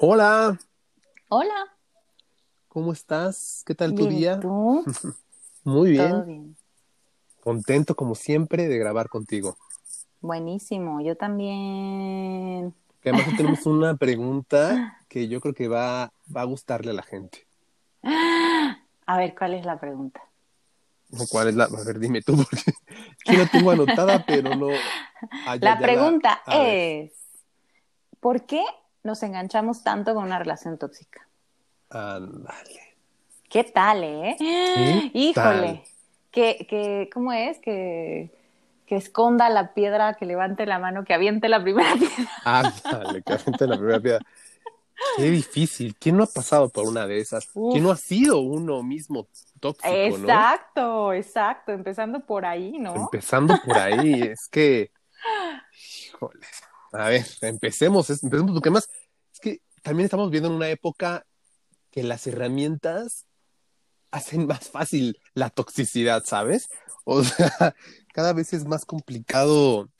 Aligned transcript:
Hola, 0.00 0.56
Hola, 1.30 1.68
¿cómo 2.68 2.92
estás? 2.92 3.62
¿Qué 3.66 3.74
tal 3.74 3.94
tu 3.94 4.06
bien, 4.06 4.16
¿y 4.18 4.26
día? 4.26 4.40
tú? 4.40 4.84
Muy 5.64 5.90
Todo 5.92 6.24
bien, 6.24 6.24
bien. 6.24 6.56
contento 7.40 7.96
como 7.96 8.14
siempre 8.14 8.68
de 8.68 8.78
grabar 8.78 9.08
contigo. 9.08 9.56
Buenísimo, 10.20 11.00
yo 11.00 11.16
también. 11.16 12.74
Que 13.00 13.08
además 13.10 13.26
tenemos 13.34 13.66
una 13.66 13.96
pregunta 13.96 14.80
que 15.08 15.26
yo 15.26 15.40
creo 15.40 15.54
que 15.54 15.66
va, 15.66 16.12
va 16.34 16.42
a 16.42 16.44
gustarle 16.44 16.92
a 16.92 16.94
la 16.94 17.02
gente. 17.02 17.46
A 19.06 19.18
ver, 19.18 19.34
¿cuál 19.36 19.54
es 19.54 19.64
la 19.66 19.78
pregunta? 19.80 20.22
¿Cuál 21.30 21.48
es 21.48 21.54
la? 21.54 21.64
A 21.64 21.84
ver, 21.84 21.98
dime 21.98 22.20
tú, 22.22 22.36
porque 22.50 22.72
aquí 23.20 23.36
la 23.36 23.46
tengo 23.46 23.70
anotada, 23.70 24.22
pero 24.24 24.54
no. 24.54 24.68
Ah, 25.46 25.56
La 25.60 25.78
pregunta 25.78 26.40
es, 26.52 27.12
¿por 28.20 28.46
qué 28.46 28.62
nos 29.02 29.22
enganchamos 29.22 29.82
tanto 29.82 30.14
con 30.14 30.24
una 30.24 30.38
relación 30.38 30.78
tóxica? 30.78 31.26
ándale. 31.90 32.96
¿Qué 33.48 33.64
tal, 33.64 34.04
eh? 34.04 34.36
¿Qué 34.38 35.10
Híjole, 35.14 35.82
que, 36.30 36.66
que, 36.68 37.08
¿cómo 37.12 37.32
es? 37.32 37.58
Que, 37.60 38.30
que 38.86 38.96
esconda 38.96 39.48
la 39.48 39.72
piedra, 39.72 40.14
que 40.14 40.26
levante 40.26 40.66
la 40.66 40.78
mano, 40.78 41.04
que 41.04 41.14
aviente 41.14 41.48
la 41.48 41.62
primera 41.62 41.94
piedra. 41.98 42.30
Ándale, 42.44 43.22
que 43.22 43.32
aviente 43.32 43.66
la 43.66 43.76
primera 43.76 44.00
piedra. 44.00 44.26
Qué 45.16 45.30
difícil. 45.30 45.96
¿Quién 45.98 46.16
no 46.16 46.24
ha 46.24 46.26
pasado 46.26 46.68
por 46.68 46.86
una 46.86 47.06
de 47.06 47.20
esas? 47.20 47.48
Uf. 47.54 47.72
¿Quién 47.72 47.84
no 47.84 47.90
ha 47.90 47.96
sido 47.96 48.40
uno 48.40 48.82
mismo 48.82 49.28
tóxico, 49.60 49.88
no? 49.88 49.94
Exacto, 49.94 51.12
exacto, 51.12 51.72
empezando 51.72 52.20
por 52.20 52.44
ahí, 52.44 52.78
¿no? 52.78 52.94
Empezando 52.94 53.58
por 53.64 53.78
ahí, 53.78 54.22
es 54.22 54.48
que, 54.48 54.90
híjoles, 56.06 56.62
a 56.92 57.08
ver, 57.08 57.26
empecemos, 57.42 58.10
empecemos 58.10 58.52
porque 58.52 58.70
más, 58.70 58.88
es 59.32 59.40
que 59.40 59.60
también 59.82 60.04
estamos 60.04 60.30
viendo 60.30 60.48
en 60.48 60.54
una 60.54 60.68
época 60.68 61.26
que 61.90 62.02
las 62.02 62.26
herramientas 62.26 63.26
hacen 64.10 64.46
más 64.46 64.68
fácil 64.68 65.18
la 65.34 65.50
toxicidad, 65.50 66.24
¿sabes? 66.24 66.68
O 67.04 67.22
sea, 67.24 67.74
cada 68.12 68.32
vez 68.32 68.52
es 68.52 68.64
más 68.64 68.84
complicado 68.84 69.90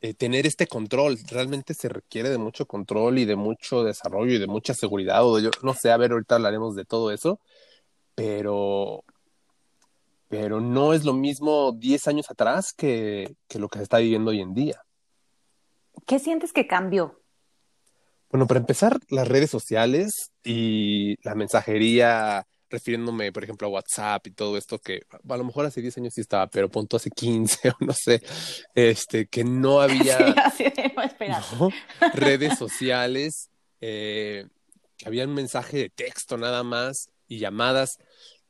eh, 0.00 0.14
tener 0.14 0.46
este 0.46 0.66
control, 0.66 1.18
realmente 1.28 1.74
se 1.74 1.88
requiere 1.88 2.30
de 2.30 2.38
mucho 2.38 2.66
control 2.66 3.18
y 3.18 3.24
de 3.24 3.36
mucho 3.36 3.84
desarrollo 3.84 4.34
y 4.34 4.38
de 4.38 4.46
mucha 4.46 4.74
seguridad, 4.74 5.24
o 5.24 5.38
yo 5.38 5.50
no 5.62 5.74
sé, 5.74 5.90
a 5.92 5.96
ver, 5.96 6.12
ahorita 6.12 6.36
hablaremos 6.36 6.74
de 6.76 6.84
todo 6.84 7.10
eso, 7.12 7.40
pero 8.14 9.04
pero 10.28 10.62
no 10.62 10.94
es 10.94 11.04
lo 11.04 11.12
mismo 11.12 11.72
10 11.72 12.08
años 12.08 12.30
atrás 12.30 12.72
que, 12.72 13.36
que 13.48 13.58
lo 13.58 13.68
que 13.68 13.78
se 13.78 13.82
está 13.82 13.98
viviendo 13.98 14.30
hoy 14.30 14.40
en 14.40 14.54
día. 14.54 14.82
¿Qué 16.06 16.18
sientes 16.18 16.52
que 16.52 16.66
cambió? 16.66 17.22
Bueno, 18.32 18.46
para 18.46 18.60
empezar, 18.60 18.98
las 19.10 19.28
redes 19.28 19.50
sociales 19.50 20.32
y 20.42 21.16
la 21.22 21.34
mensajería, 21.34 22.46
refiriéndome, 22.70 23.30
por 23.30 23.44
ejemplo, 23.44 23.68
a 23.68 23.70
WhatsApp 23.70 24.26
y 24.26 24.30
todo 24.30 24.56
esto, 24.56 24.78
que 24.78 25.02
a 25.10 25.36
lo 25.36 25.44
mejor 25.44 25.66
hace 25.66 25.82
10 25.82 25.98
años 25.98 26.14
sí 26.14 26.22
estaba, 26.22 26.46
pero 26.46 26.70
punto 26.70 26.96
hace 26.96 27.10
15 27.10 27.68
o 27.70 27.74
no 27.80 27.92
sé, 27.92 28.22
este, 28.74 29.26
que 29.26 29.44
no 29.44 29.80
había 29.82 30.18
redes 32.14 32.56
sociales, 32.56 33.50
eh, 33.82 34.46
que 34.96 35.06
había 35.06 35.26
un 35.26 35.34
mensaje 35.34 35.76
de 35.76 35.90
texto 35.90 36.38
nada 36.38 36.62
más 36.62 37.10
y 37.28 37.38
llamadas. 37.38 37.98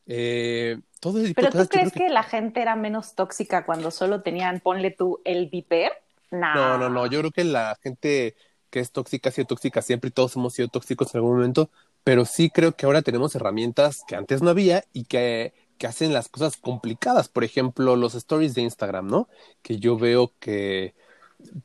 eh, 0.06 0.78
todo 1.00 1.18
¿Pero 1.34 1.50
tú 1.50 1.66
crees 1.66 1.92
que 1.92 2.08
la 2.08 2.22
gente 2.22 2.62
era 2.62 2.76
menos 2.76 3.16
tóxica 3.16 3.66
cuando 3.66 3.90
solo 3.90 4.22
tenían, 4.22 4.60
ponle 4.60 4.92
tú, 4.92 5.20
el 5.24 5.48
viper? 5.48 6.01
No. 6.32 6.54
No, 6.54 6.78
no, 6.78 6.88
no. 6.88 7.06
Yo 7.06 7.20
creo 7.20 7.30
que 7.30 7.44
la 7.44 7.78
gente 7.82 8.34
que 8.70 8.80
es 8.80 8.90
tóxica 8.90 9.28
ha 9.28 9.32
sido 9.32 9.46
tóxica 9.46 9.82
siempre 9.82 10.08
y 10.08 10.12
todos 10.12 10.34
hemos 10.34 10.54
sido 10.54 10.68
tóxicos 10.68 11.14
en 11.14 11.18
algún 11.18 11.36
momento, 11.36 11.70
pero 12.04 12.24
sí 12.24 12.50
creo 12.50 12.72
que 12.72 12.86
ahora 12.86 13.02
tenemos 13.02 13.34
herramientas 13.34 14.00
que 14.08 14.16
antes 14.16 14.40
no 14.42 14.50
había 14.50 14.84
y 14.94 15.04
que, 15.04 15.52
que 15.78 15.86
hacen 15.86 16.12
las 16.14 16.28
cosas 16.28 16.56
complicadas. 16.56 17.28
Por 17.28 17.44
ejemplo, 17.44 17.96
los 17.96 18.14
stories 18.14 18.54
de 18.54 18.62
Instagram, 18.62 19.06
¿no? 19.08 19.28
Que 19.60 19.78
yo 19.78 19.98
veo 19.98 20.32
que 20.40 20.94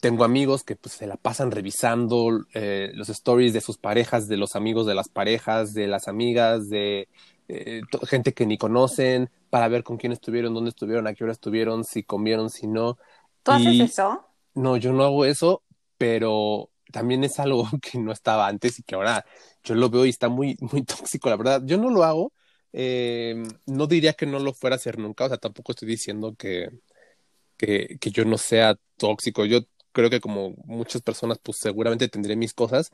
tengo 0.02 0.24
amigos 0.24 0.64
que 0.64 0.76
pues, 0.76 0.96
se 0.96 1.08
la 1.08 1.16
pasan 1.16 1.52
revisando 1.52 2.46
eh, 2.54 2.92
los 2.94 3.10
stories 3.10 3.54
de 3.54 3.62
sus 3.62 3.78
parejas, 3.78 4.28
de 4.28 4.38
los 4.38 4.56
amigos 4.56 4.86
de 4.86 4.96
las 4.96 5.08
parejas, 5.08 5.74
de 5.74 5.88
las 5.88 6.08
amigas, 6.08 6.68
de 6.70 7.08
eh, 7.48 7.82
gente 8.04 8.34
que 8.34 8.46
ni 8.46 8.58
conocen, 8.58 9.30
para 9.50 9.70
ver 9.70 9.84
con 9.84 9.98
quién 9.98 10.12
estuvieron, 10.12 10.54
dónde 10.54 10.70
estuvieron, 10.72 11.08
a 11.08 11.14
qué 11.14 11.24
hora 11.24 11.34
estuvieron, 11.34 11.86
si 11.86 12.04
comieron, 12.04 12.50
si 12.50 12.68
no. 12.68 12.98
¿Tú 13.44 13.52
haces 13.52 13.80
eso? 13.80 14.27
No, 14.58 14.78
yo 14.78 14.92
no 14.94 15.04
hago 15.04 15.26
eso, 15.26 15.64
pero 15.98 16.72
también 16.92 17.24
es 17.24 17.40
algo 17.40 17.68
que 17.82 18.00
no 18.00 18.12
estaba 18.12 18.48
antes 18.48 18.80
y 18.80 18.84
que 18.84 18.96
ahora 18.96 19.26
yo 19.64 19.76
lo 19.76 19.90
veo 19.90 20.06
y 20.06 20.10
está 20.10 20.30
muy, 20.30 20.58
muy 20.60 20.84
tóxico, 20.86 21.30
la 21.30 21.38
verdad. 21.38 21.62
Yo 21.66 21.78
no 21.78 21.90
lo 21.92 22.04
hago, 22.04 22.34
eh, 22.74 23.44
no 23.68 23.88
diría 23.88 24.14
que 24.14 24.26
no 24.26 24.40
lo 24.40 24.54
fuera 24.54 24.76
a 24.76 24.78
hacer 24.78 24.98
nunca, 25.00 25.26
o 25.26 25.28
sea, 25.30 25.38
tampoco 25.38 25.72
estoy 25.72 25.88
diciendo 25.88 26.36
que, 26.38 26.70
que, 27.58 27.98
yo 28.12 28.26
no 28.26 28.38
sea 28.38 28.76
tóxico. 28.98 29.46
Yo 29.46 29.62
creo 29.92 30.10
que 30.10 30.22
como 30.22 30.56
muchas 30.66 31.02
personas, 31.02 31.40
pues 31.42 31.58
seguramente 31.58 32.08
tendré 32.10 32.36
mis 32.36 32.54
cosas, 32.54 32.92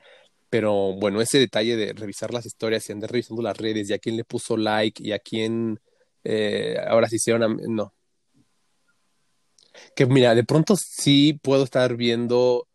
pero 0.49 0.93
bueno, 0.93 1.21
ese 1.21 1.39
detalle 1.39 1.75
de 1.77 1.93
revisar 1.93 2.33
las 2.33 2.45
historias 2.45 2.89
y 2.89 2.93
andar 2.93 3.11
revisando 3.11 3.41
las 3.43 3.57
redes 3.57 3.89
y 3.89 3.93
a 3.93 3.99
quién 3.99 4.17
le 4.17 4.25
puso 4.25 4.57
like 4.57 5.03
y 5.03 5.11
a 5.13 5.19
quién 5.19 5.79
eh, 6.23 6.77
ahora 6.87 7.09
se 7.09 7.17
hicieron, 7.17 7.57
no. 7.69 7.93
Que 9.95 10.05
mira, 10.05 10.35
de 10.35 10.43
pronto 10.43 10.75
sí 10.77 11.39
puedo 11.41 11.63
estar 11.63 11.95
viendo, 11.95 12.67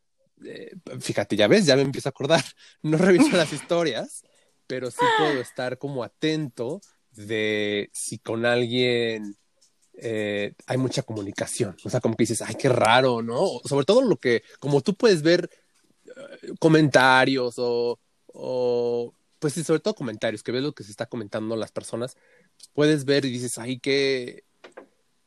eh, 0.45 0.73
fíjate, 1.01 1.37
ya 1.37 1.49
ves, 1.49 1.67
ya 1.67 1.77
me 1.77 1.83
empiezo 1.83 2.09
a 2.09 2.11
acordar, 2.11 2.45
no 2.83 2.99
reviso 2.99 3.37
las 3.37 3.53
historias, 3.53 4.23
pero 4.67 4.91
sí 4.91 5.05
puedo 5.19 5.41
estar 5.41 5.79
como 5.79 6.05
atento 6.05 6.81
de 7.13 7.91
si 7.93 8.19
con 8.19 8.47
alguien 8.47 9.37
eh, 10.01 10.55
hay 10.67 10.77
mucha 10.77 11.03
comunicación, 11.03 11.77
o 11.85 11.91
sea, 11.91 12.01
como 12.01 12.15
que 12.17 12.23
dices, 12.23 12.43
ay, 12.43 12.55
qué 12.55 12.69
raro, 12.69 13.23
¿no? 13.23 13.47
Sobre 13.65 13.85
todo 13.85 14.03
lo 14.03 14.17
que, 14.17 14.43
como 14.61 14.81
tú 14.81 14.95
puedes 14.95 15.23
ver 15.23 15.51
eh, 16.07 16.53
comentarios 16.61 17.55
o, 17.59 17.99
o, 18.27 19.13
pues 19.41 19.55
sí, 19.55 19.65
sobre 19.65 19.81
todo 19.81 19.95
comentarios, 19.95 20.43
que 20.43 20.53
ves 20.53 20.63
lo 20.63 20.73
que 20.73 20.85
se 20.85 20.93
está 20.93 21.07
comentando 21.07 21.57
las 21.57 21.73
personas, 21.73 22.17
pues 22.57 22.71
puedes 22.75 23.05
ver 23.05 23.25
y 23.25 23.31
dices, 23.31 23.59
ay, 23.59 23.81
qué, 23.81 24.45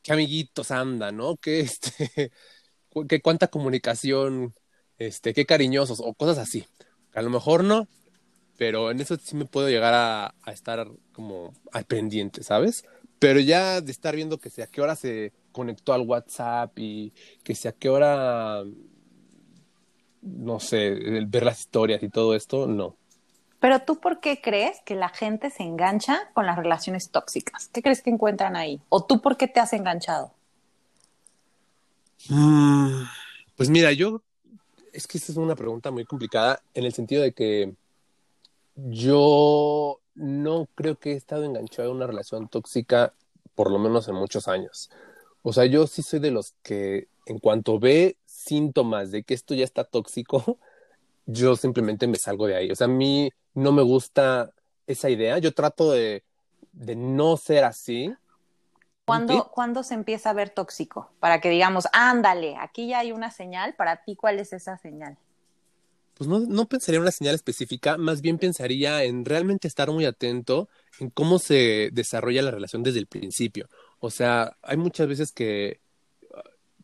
qué 0.03 0.13
amiguitos 0.13 0.71
andan, 0.71 1.17
¿no? 1.17 1.37
Qué, 1.41 1.61
este, 1.61 2.31
qué 3.07 3.21
cuánta 3.21 3.47
comunicación, 3.47 4.53
este, 4.97 5.33
qué 5.33 5.45
cariñosos 5.45 5.99
o 6.03 6.13
cosas 6.13 6.37
así. 6.37 6.65
A 7.13 7.21
lo 7.21 7.29
mejor 7.29 7.63
no, 7.63 7.87
pero 8.57 8.91
en 8.91 9.01
eso 9.01 9.17
sí 9.17 9.35
me 9.35 9.45
puedo 9.45 9.69
llegar 9.69 9.93
a, 9.93 10.35
estar 10.51 10.87
como 11.13 11.53
al 11.71 11.85
pendiente, 11.85 12.43
¿sabes? 12.43 12.85
Pero 13.19 13.39
ya 13.39 13.81
de 13.81 13.91
estar 13.91 14.15
viendo 14.15 14.39
que 14.39 14.49
sé 14.49 14.63
a 14.63 14.67
qué 14.67 14.81
hora 14.81 14.95
se 14.95 15.33
conectó 15.51 15.93
al 15.93 16.01
WhatsApp 16.01 16.77
y 16.77 17.13
que 17.43 17.55
sé 17.55 17.69
a 17.69 17.73
qué 17.73 17.89
hora, 17.89 18.63
no 20.21 20.59
sé, 20.59 20.91
ver 21.27 21.43
las 21.43 21.61
historias 21.61 22.03
y 22.03 22.09
todo 22.09 22.35
esto, 22.35 22.67
no. 22.67 22.97
Pero 23.61 23.83
tú, 23.83 23.99
¿por 24.01 24.19
qué 24.21 24.41
crees 24.41 24.81
que 24.85 24.95
la 24.95 25.09
gente 25.09 25.51
se 25.51 25.63
engancha 25.63 26.31
con 26.33 26.47
las 26.47 26.57
relaciones 26.57 27.11
tóxicas? 27.11 27.69
¿Qué 27.69 27.83
crees 27.83 28.01
que 28.01 28.09
encuentran 28.09 28.55
ahí? 28.57 28.81
¿O 28.89 29.05
tú 29.05 29.21
por 29.21 29.37
qué 29.37 29.47
te 29.47 29.59
has 29.61 29.73
enganchado? 29.73 30.33
Mm, 32.29 33.03
Pues 33.55 33.69
mira, 33.69 33.91
yo, 33.93 34.23
es 34.93 35.07
que 35.07 35.17
esta 35.19 35.31
es 35.31 35.37
una 35.37 35.55
pregunta 35.55 35.91
muy 35.91 36.05
complicada 36.05 36.63
en 36.73 36.85
el 36.85 36.93
sentido 36.93 37.21
de 37.23 37.33
que 37.33 37.75
yo 38.75 39.99
no 40.15 40.67
creo 40.75 40.97
que 40.99 41.11
he 41.13 41.15
estado 41.15 41.43
enganchado 41.43 41.89
a 41.91 41.93
una 41.93 42.07
relación 42.07 42.47
tóxica 42.49 43.13
por 43.55 43.71
lo 43.71 43.79
menos 43.79 44.07
en 44.07 44.15
muchos 44.15 44.47
años. 44.47 44.89
O 45.43 45.53
sea, 45.53 45.65
yo 45.65 45.87
sí 45.87 46.01
soy 46.03 46.19
de 46.19 46.31
los 46.31 46.53
que 46.63 47.07
en 47.27 47.39
cuanto 47.39 47.79
ve 47.79 48.17
síntomas 48.25 49.11
de 49.11 49.23
que 49.23 49.33
esto 49.35 49.53
ya 49.53 49.65
está 49.65 49.83
tóxico, 49.83 50.57
yo 51.25 51.55
simplemente 51.55 52.07
me 52.07 52.17
salgo 52.17 52.47
de 52.47 52.55
ahí. 52.55 52.71
O 52.71 52.75
sea, 52.75 52.85
a 52.85 52.89
mí 52.89 53.31
no 53.53 53.71
me 53.71 53.81
gusta 53.81 54.51
esa 54.87 55.09
idea. 55.09 55.37
Yo 55.37 55.53
trato 55.53 55.91
de, 55.91 56.23
de 56.71 56.95
no 56.95 57.37
ser 57.37 57.63
así. 57.63 58.13
¿Cuándo, 59.05 59.49
¿Cuándo 59.51 59.83
se 59.83 59.93
empieza 59.93 60.29
a 60.29 60.33
ver 60.33 60.49
tóxico? 60.49 61.11
Para 61.19 61.41
que 61.41 61.49
digamos, 61.49 61.87
ándale, 61.91 62.55
aquí 62.57 62.87
ya 62.87 62.99
hay 62.99 63.11
una 63.11 63.31
señal. 63.31 63.75
Para 63.75 64.03
ti, 64.03 64.15
¿cuál 64.15 64.39
es 64.39 64.53
esa 64.53 64.77
señal? 64.77 65.17
Pues 66.13 66.29
no, 66.29 66.39
no 66.39 66.67
pensaría 66.67 66.97
en 66.97 67.01
una 67.01 67.11
señal 67.11 67.33
específica, 67.33 67.97
más 67.97 68.21
bien 68.21 68.37
pensaría 68.37 69.03
en 69.03 69.25
realmente 69.25 69.67
estar 69.67 69.89
muy 69.89 70.05
atento 70.05 70.69
en 70.99 71.09
cómo 71.09 71.39
se 71.39 71.89
desarrolla 71.93 72.43
la 72.43 72.51
relación 72.51 72.83
desde 72.83 72.99
el 72.99 73.07
principio. 73.07 73.67
O 73.99 74.11
sea, 74.11 74.55
hay 74.61 74.77
muchas 74.77 75.07
veces 75.07 75.31
que, 75.31 75.81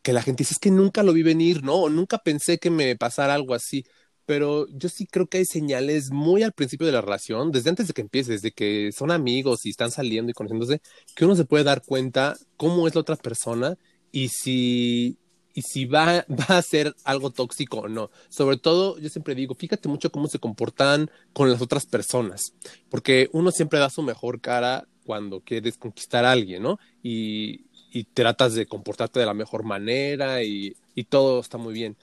que 0.02 0.14
la 0.14 0.24
gente 0.24 0.42
dice, 0.42 0.54
es 0.54 0.60
que 0.60 0.72
nunca 0.72 1.04
lo 1.04 1.14
vi 1.14 1.22
venir, 1.22 1.64
¿no? 1.64 1.76
O 1.76 1.90
nunca 1.90 2.18
pensé 2.18 2.58
que 2.58 2.72
me 2.72 2.96
pasara 2.96 3.34
algo 3.34 3.54
así. 3.54 3.86
Pero 4.28 4.68
yo 4.68 4.90
sí 4.90 5.08
creo 5.08 5.28
que 5.28 5.38
hay 5.38 5.46
señales 5.46 6.12
muy 6.12 6.44
al 6.44 6.52
principio 6.52 6.86
de 6.86 6.92
la 6.92 7.00
relación, 7.00 7.50
desde 7.50 7.70
antes 7.70 7.88
de 7.88 7.94
que 7.94 8.02
empiece, 8.02 8.34
desde 8.34 8.52
que 8.52 8.92
son 8.92 9.10
amigos 9.10 9.66
y 9.66 9.70
están 9.70 9.90
saliendo 9.90 10.30
y 10.30 10.34
conociéndose, 10.34 10.82
que 11.16 11.24
uno 11.24 11.38
se 11.38 11.46
puede 11.46 11.64
dar 11.64 11.82
cuenta 11.82 12.36
cómo 12.58 12.90
es 12.90 12.94
la 12.94 13.02
otra 13.02 13.16
persona 13.16 13.78
y 14.12 14.28
si, 14.28 15.18
y 15.54 15.62
si 15.62 15.86
va, 15.86 16.26
va 16.30 16.58
a 16.58 16.62
ser 16.62 16.94
algo 17.06 17.32
tóxico 17.32 17.78
o 17.78 17.88
no. 17.88 18.12
Sobre 18.28 18.58
todo, 18.58 19.00
yo 19.00 19.08
siempre 19.08 19.34
digo, 19.34 19.56
fíjate 19.56 19.88
mucho 19.88 20.12
cómo 20.12 20.28
se 20.28 20.40
comportan 20.40 21.10
con 21.32 21.50
las 21.50 21.62
otras 21.62 21.86
personas, 21.86 22.54
porque 22.90 23.30
uno 23.32 23.52
siempre 23.52 23.80
da 23.80 23.90
su 23.90 24.04
mejor 24.04 24.42
cara 24.42 24.90
cuando 25.06 25.40
quieres 25.40 25.78
conquistar 25.78 26.26
a 26.26 26.34
alguien, 26.34 26.64
¿no? 26.64 26.80
Y, 27.02 27.62
y 27.94 28.04
tratas 28.04 28.56
de 28.56 28.66
comportarte 28.66 29.22
de 29.22 29.26
la 29.26 29.34
mejor 29.34 29.64
manera 29.64 30.44
y, 30.44 30.76
y 30.96 31.06
todo 31.06 31.40
está 31.40 31.58
muy 31.58 31.74
bien. 31.74 31.96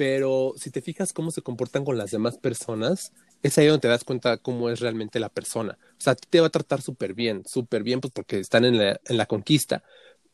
Pero 0.00 0.54
si 0.56 0.70
te 0.70 0.80
fijas 0.80 1.12
cómo 1.12 1.30
se 1.30 1.42
comportan 1.42 1.84
con 1.84 1.98
las 1.98 2.10
demás 2.10 2.38
personas, 2.38 3.12
es 3.42 3.58
ahí 3.58 3.66
donde 3.66 3.82
te 3.82 3.88
das 3.88 4.02
cuenta 4.02 4.38
cómo 4.38 4.70
es 4.70 4.80
realmente 4.80 5.20
la 5.20 5.28
persona. 5.28 5.76
O 5.90 6.00
sea, 6.00 6.14
a 6.14 6.16
ti 6.16 6.26
te 6.30 6.40
va 6.40 6.46
a 6.46 6.50
tratar 6.50 6.80
súper 6.80 7.12
bien, 7.12 7.42
súper 7.44 7.82
bien, 7.82 8.00
pues 8.00 8.10
porque 8.10 8.38
están 8.38 8.64
en 8.64 8.78
la, 8.78 8.98
en 9.04 9.16
la 9.18 9.26
conquista. 9.26 9.82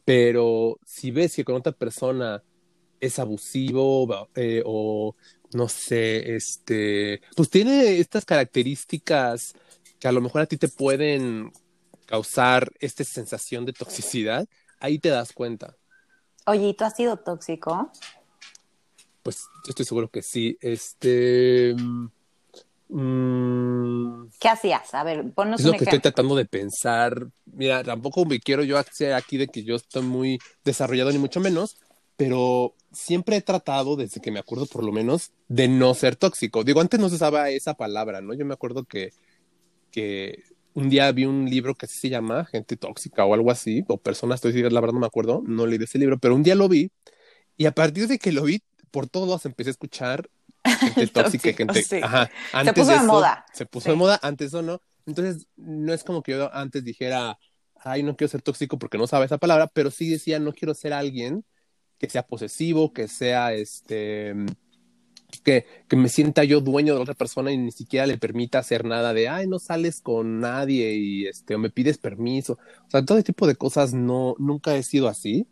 Pero 0.05 0.79
si 0.87 1.11
ves 1.11 1.35
que 1.35 1.45
con 1.45 1.57
otra 1.57 1.73
persona 1.73 2.45
es 3.01 3.19
abusivo 3.19 4.29
eh, 4.37 4.63
o 4.65 5.17
no 5.53 5.69
sé, 5.69 6.37
este, 6.37 7.21
pues 7.35 7.51
tiene 7.51 7.99
estas 7.99 8.25
características 8.25 9.53
que 9.99 10.07
a 10.07 10.13
lo 10.13 10.21
mejor 10.21 10.43
a 10.43 10.47
ti 10.47 10.59
te 10.59 10.69
pueden 10.69 11.51
causar 12.07 12.71
esta 12.79 13.03
sensación 13.03 13.65
de 13.65 13.73
toxicidad, 13.73 14.47
ahí 14.79 15.01
te 15.01 15.09
das 15.09 15.33
cuenta. 15.33 15.75
Oye, 16.47 16.69
¿y 16.69 16.75
tú 16.75 16.85
has 16.85 16.95
sido 16.95 17.17
tóxico? 17.17 17.91
Pues 19.27 19.49
yo 19.65 19.71
estoy 19.71 19.85
seguro 19.85 20.09
que 20.09 20.23
sí. 20.23 20.57
Este. 20.61 21.75
Mm, 22.89 24.27
¿Qué 24.39 24.49
hacías? 24.49 24.95
A 24.95 25.03
ver, 25.03 25.33
ponnos 25.33 25.59
es 25.59 25.67
lo 25.67 25.73
que 25.73 25.83
estoy 25.83 25.99
tratando 25.99 26.37
de 26.37 26.45
pensar. 26.45 27.27
Mira, 27.47 27.83
tampoco 27.83 28.25
me 28.25 28.39
quiero 28.39 28.63
yo 28.63 28.79
hacer 28.79 29.15
aquí 29.15 29.37
de 29.37 29.49
que 29.49 29.65
yo 29.65 29.75
estoy 29.75 30.03
muy 30.03 30.39
desarrollado, 30.65 31.11
ni 31.11 31.19
mucho 31.19 31.41
menos, 31.41 31.77
pero 32.17 32.75
siempre 32.93 33.35
he 33.35 33.41
tratado, 33.41 33.97
desde 33.97 34.21
que 34.21 34.31
me 34.31 34.39
acuerdo 34.39 34.67
por 34.67 34.85
lo 34.85 34.93
menos, 34.93 35.33
de 35.49 35.67
no 35.67 35.93
ser 35.95 36.15
tóxico. 36.15 36.63
Digo, 36.63 36.81
antes 36.81 37.01
no 37.01 37.09
se 37.09 37.17
usaba 37.17 37.51
esa 37.51 37.75
palabra, 37.75 38.21
¿no? 38.21 38.33
Yo 38.33 38.47
me 38.47 38.55
acuerdo 38.55 38.85
que, 38.85 39.11
que 39.91 40.45
un 40.73 40.89
día 40.89 41.11
vi 41.11 41.25
un 41.25 41.51
libro 41.51 41.75
que 41.75 41.87
así 41.87 41.99
se 41.99 42.11
llama 42.11 42.45
Gente 42.45 42.77
Tóxica 42.77 43.25
o 43.25 43.35
algo 43.35 43.51
así, 43.51 43.85
o 43.89 43.97
Personas 43.97 44.41
Tóxicas, 44.41 44.73
la 44.73 44.81
verdad 44.81 44.95
no 44.95 45.01
me 45.01 45.07
acuerdo, 45.07 45.43
no 45.45 45.67
leí 45.67 45.83
ese 45.83 45.99
libro, 45.99 46.17
pero 46.17 46.37
un 46.37 46.45
día 46.45 46.55
lo 46.55 46.69
vi 46.69 46.93
y 47.57 47.67
a 47.67 47.73
partir 47.73 48.07
de 48.07 48.19
que 48.19 48.33
lo 48.33 48.45
vi, 48.45 48.61
por 48.97 49.11
todos 49.11 49.45
empecé 49.45 49.69
a 49.69 49.73
escuchar 49.73 50.31
gente 50.65 51.07
tóxica, 51.13 51.53
gente... 51.53 52.03
Ajá, 52.03 52.31
antes 52.55 52.75
se 52.75 52.81
puso 52.81 52.99
de, 52.99 53.07
moda. 53.07 53.47
Se 53.53 53.67
puso 53.67 53.91
de 53.91 53.95
moda, 53.95 54.19
antes 54.23 54.55
o 54.55 54.63
no. 54.63 54.81
Entonces, 55.05 55.49
no 55.55 55.93
es 55.93 56.03
como 56.03 56.23
que 56.23 56.33
yo 56.33 56.51
antes 56.55 56.83
dijera, 56.83 57.39
ay, 57.75 58.03
no 58.03 58.17
quiero 58.17 58.31
ser 58.31 58.41
tóxico 58.41 58.79
porque 58.79 58.97
no 58.97 59.07
sabe 59.07 59.27
esa 59.27 59.37
palabra, 59.37 59.67
pero 59.67 59.91
sí 59.91 60.09
decía, 60.09 60.39
no 60.39 60.55
quiero 60.55 60.73
ser 60.73 60.95
alguien 60.95 61.45
que 61.99 62.09
sea 62.09 62.27
posesivo, 62.27 62.95
que 62.95 63.07
sea 63.07 63.53
este 63.53 64.35
que, 65.45 65.67
que, 65.89 65.97
me 65.97 66.09
sienta 66.09 66.45
yo 66.45 66.63
dueño 66.63 66.95
de 66.95 67.03
otra 67.03 67.13
persona 67.13 67.53
y 67.53 67.59
ni 67.59 67.73
siquiera 67.73 68.07
le 68.07 68.17
permita 68.17 68.61
hacer 68.61 68.87
nada 68.87 69.13
de, 69.13 69.29
ay, 69.29 69.47
no 69.47 69.59
sales 69.59 70.01
con 70.01 70.41
nadie 70.41 70.95
y 70.95 71.27
este, 71.27 71.55
o 71.55 71.59
me 71.59 71.69
pides 71.69 71.99
permiso. 71.99 72.55
O 72.87 72.91
sea, 72.91 73.05
todo 73.05 73.23
tipo 73.23 73.47
de 73.47 73.57
cosas 73.57 73.93
no, 73.93 74.37
nunca 74.39 74.75
he 74.75 74.83
sido 74.83 75.07
así, 75.07 75.47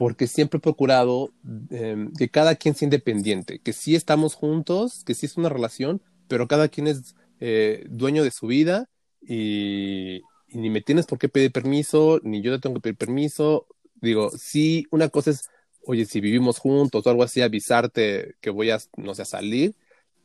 porque 0.00 0.26
siempre 0.26 0.56
he 0.56 0.62
procurado 0.62 1.30
eh, 1.68 2.08
que 2.16 2.30
cada 2.30 2.54
quien 2.54 2.74
sea 2.74 2.86
independiente, 2.86 3.58
que 3.58 3.74
sí 3.74 3.94
estamos 3.94 4.34
juntos, 4.34 5.04
que 5.04 5.12
sí 5.12 5.26
es 5.26 5.36
una 5.36 5.50
relación, 5.50 6.00
pero 6.26 6.48
cada 6.48 6.68
quien 6.68 6.86
es 6.86 7.14
eh, 7.38 7.84
dueño 7.90 8.24
de 8.24 8.30
su 8.30 8.46
vida 8.46 8.88
y, 9.20 10.22
y 10.48 10.56
ni 10.56 10.70
me 10.70 10.80
tienes 10.80 11.04
por 11.04 11.18
qué 11.18 11.28
pedir 11.28 11.52
permiso, 11.52 12.18
ni 12.22 12.40
yo 12.40 12.50
te 12.50 12.60
tengo 12.60 12.76
que 12.76 12.80
pedir 12.80 12.96
permiso. 12.96 13.66
Digo, 14.00 14.30
sí, 14.30 14.86
una 14.90 15.10
cosa 15.10 15.32
es 15.32 15.50
oye, 15.84 16.06
si 16.06 16.22
vivimos 16.22 16.58
juntos 16.60 17.06
o 17.06 17.10
algo 17.10 17.22
así, 17.22 17.42
avisarte 17.42 18.36
que 18.40 18.48
voy 18.48 18.70
a, 18.70 18.78
no 18.96 19.14
sé, 19.14 19.20
a 19.20 19.26
salir, 19.26 19.74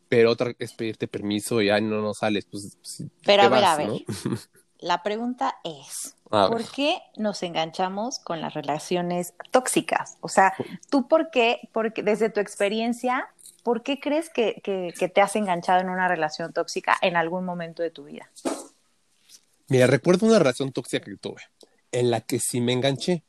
pero 0.08 0.32
otra 0.32 0.56
es 0.58 0.72
pedirte 0.72 1.10
permiso 1.10 1.62
y, 1.62 1.70
ay, 1.70 1.82
no, 1.82 2.02
no 2.02 2.14
sales. 2.14 2.46
Pues, 2.46 2.78
pero 3.26 3.44
a 3.44 3.50
ver, 3.50 3.66
a 3.66 3.76
ver. 3.76 3.90
La 4.80 5.04
pregunta 5.04 5.58
es, 5.64 6.16
¿por 6.30 6.70
qué 6.72 7.00
nos 7.18 7.44
enganchamos 7.44 8.20
con 8.20 8.42
las 8.42 8.54
relaciones 8.54 9.34
tóxicas? 9.52 10.18
O 10.22 10.28
sea, 10.28 10.54
¿tú 10.90 11.08
por 11.08 11.32
qué, 11.32 11.70
porque 11.72 12.04
desde 12.04 12.30
tu 12.30 12.40
experiencia, 12.40 13.30
por 13.64 13.84
qué 13.84 14.00
crees 14.00 14.30
que, 14.30 14.62
que, 14.64 14.94
que 14.98 15.08
te 15.08 15.22
has 15.22 15.36
enganchado 15.36 15.82
en 15.82 15.90
una 15.90 16.08
relación 16.08 16.54
tóxica 16.54 16.98
en 17.02 17.16
algún 17.16 17.46
momento 17.46 17.84
de 17.84 17.92
tu 17.92 18.04
vida? 18.04 18.30
Mira, 19.68 19.88
recuerdo 19.88 20.28
una 20.28 20.40
relación 20.40 20.72
tóxica 20.72 21.04
que 21.04 21.18
tuve, 21.18 21.42
en 21.92 22.12
la 22.12 22.22
que 22.22 22.40
sí 22.40 22.62
me 22.62 22.74
enganché, 22.74 23.24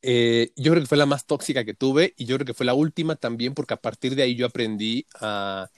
eh, 0.00 0.52
yo 0.54 0.72
creo 0.72 0.82
que 0.82 0.88
fue 0.88 0.98
la 0.98 1.06
más 1.06 1.26
tóxica 1.26 1.64
que 1.64 1.74
tuve 1.74 2.14
y 2.16 2.24
yo 2.24 2.36
creo 2.36 2.46
que 2.46 2.54
fue 2.54 2.66
la 2.66 2.74
última 2.74 3.16
también 3.16 3.54
porque 3.54 3.74
a 3.74 3.78
partir 3.78 4.14
de 4.14 4.22
ahí 4.22 4.36
yo 4.36 4.46
aprendí 4.46 5.06
a... 5.20 5.68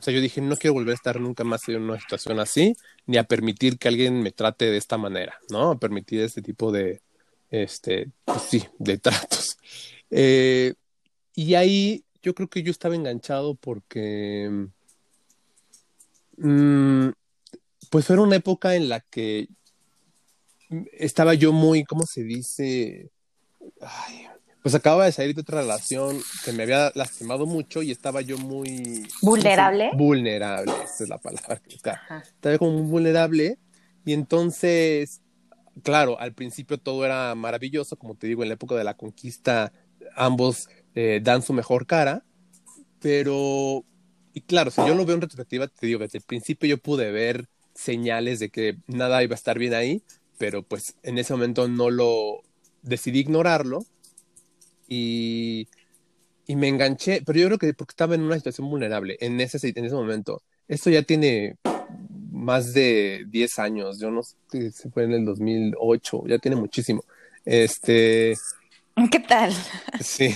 O 0.00 0.02
sea, 0.02 0.14
yo 0.14 0.22
dije, 0.22 0.40
no 0.40 0.56
quiero 0.56 0.72
volver 0.72 0.92
a 0.92 0.94
estar 0.94 1.20
nunca 1.20 1.44
más 1.44 1.68
en 1.68 1.82
una 1.82 2.00
situación 2.00 2.40
así, 2.40 2.74
ni 3.04 3.18
a 3.18 3.24
permitir 3.24 3.78
que 3.78 3.88
alguien 3.88 4.22
me 4.22 4.32
trate 4.32 4.70
de 4.70 4.78
esta 4.78 4.96
manera, 4.96 5.38
¿no? 5.50 5.72
A 5.72 5.78
permitir 5.78 6.22
este 6.22 6.40
tipo 6.40 6.72
de, 6.72 7.02
este, 7.50 8.10
pues 8.24 8.40
sí, 8.44 8.64
de 8.78 8.96
tratos. 8.98 9.58
Eh, 10.10 10.72
y 11.34 11.54
ahí 11.54 12.02
yo 12.22 12.34
creo 12.34 12.48
que 12.48 12.62
yo 12.62 12.70
estaba 12.70 12.94
enganchado 12.94 13.56
porque, 13.56 14.68
mm, 16.38 17.08
pues 17.90 18.06
fue 18.06 18.18
una 18.20 18.36
época 18.36 18.76
en 18.76 18.88
la 18.88 19.00
que 19.00 19.48
estaba 20.92 21.34
yo 21.34 21.52
muy, 21.52 21.84
¿cómo 21.84 22.06
se 22.06 22.22
dice? 22.22 23.10
Ay, 23.82 24.28
pues 24.62 24.74
acababa 24.74 25.06
de 25.06 25.12
salir 25.12 25.34
de 25.34 25.40
otra 25.40 25.62
relación 25.62 26.20
que 26.44 26.52
me 26.52 26.64
había 26.64 26.92
lastimado 26.94 27.46
mucho 27.46 27.82
y 27.82 27.90
estaba 27.90 28.20
yo 28.20 28.36
muy... 28.38 29.06
¿Vulnerable? 29.22 29.90
Vulnerable, 29.94 30.72
esa 30.84 31.04
es 31.04 31.08
la 31.08 31.18
palabra. 31.18 31.60
Estaba 31.64 32.58
como 32.58 32.72
muy 32.72 32.90
vulnerable 32.90 33.58
y 34.04 34.12
entonces, 34.12 35.22
claro, 35.82 36.20
al 36.20 36.34
principio 36.34 36.78
todo 36.78 37.04
era 37.06 37.34
maravilloso, 37.34 37.96
como 37.96 38.16
te 38.16 38.26
digo, 38.26 38.42
en 38.42 38.48
la 38.48 38.54
época 38.54 38.74
de 38.74 38.84
la 38.84 38.94
conquista 38.94 39.72
ambos 40.14 40.68
eh, 40.94 41.20
dan 41.22 41.42
su 41.42 41.52
mejor 41.52 41.86
cara, 41.86 42.24
pero, 43.00 43.84
y 44.34 44.42
claro, 44.42 44.70
si 44.70 44.82
yo 44.86 44.94
lo 44.94 45.06
veo 45.06 45.14
en 45.14 45.22
retrospectiva, 45.22 45.68
te 45.68 45.86
digo, 45.86 46.00
desde 46.00 46.18
el 46.18 46.24
principio 46.24 46.68
yo 46.68 46.78
pude 46.78 47.10
ver 47.10 47.46
señales 47.74 48.40
de 48.40 48.50
que 48.50 48.76
nada 48.86 49.22
iba 49.22 49.34
a 49.34 49.36
estar 49.36 49.58
bien 49.58 49.72
ahí, 49.72 50.02
pero 50.36 50.62
pues 50.62 50.96
en 51.02 51.16
ese 51.16 51.32
momento 51.32 51.66
no 51.66 51.88
lo, 51.88 52.42
decidí 52.82 53.20
ignorarlo 53.20 53.86
y, 54.90 55.68
y 56.46 56.56
me 56.56 56.68
enganché, 56.68 57.22
pero 57.24 57.38
yo 57.38 57.46
creo 57.46 57.58
que 57.58 57.72
porque 57.72 57.92
estaba 57.92 58.16
en 58.16 58.22
una 58.22 58.34
situación 58.34 58.68
vulnerable 58.68 59.16
en 59.20 59.40
ese, 59.40 59.72
en 59.74 59.84
ese 59.84 59.94
momento. 59.94 60.42
Esto 60.68 60.90
ya 60.90 61.02
tiene 61.02 61.56
más 62.32 62.74
de 62.74 63.24
10 63.28 63.58
años, 63.60 64.00
yo 64.00 64.10
no 64.10 64.22
sé 64.22 64.72
si 64.72 64.90
fue 64.90 65.04
en 65.04 65.12
el 65.12 65.24
2008, 65.24 66.24
ya 66.26 66.38
tiene 66.38 66.56
muchísimo. 66.56 67.04
Este... 67.44 68.34
¿Qué 69.10 69.20
tal? 69.20 69.54
Sí, 70.00 70.34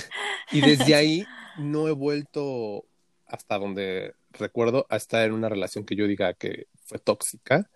y 0.52 0.61
desde 0.61 0.94
ahí 0.94 1.26
no 1.58 1.88
he 1.88 1.92
vuelto 1.92 2.84
hasta 3.26 3.58
donde 3.58 4.14
recuerdo 4.30 4.87
a 4.88 4.96
estar 4.96 5.25
en 5.25 5.32
una 5.32 5.49
relación 5.49 5.84
que 5.84 5.96
yo 5.96 6.06
diga 6.06 6.32
que 6.34 6.68
fue 6.84 6.99
tóxica, 7.00 7.68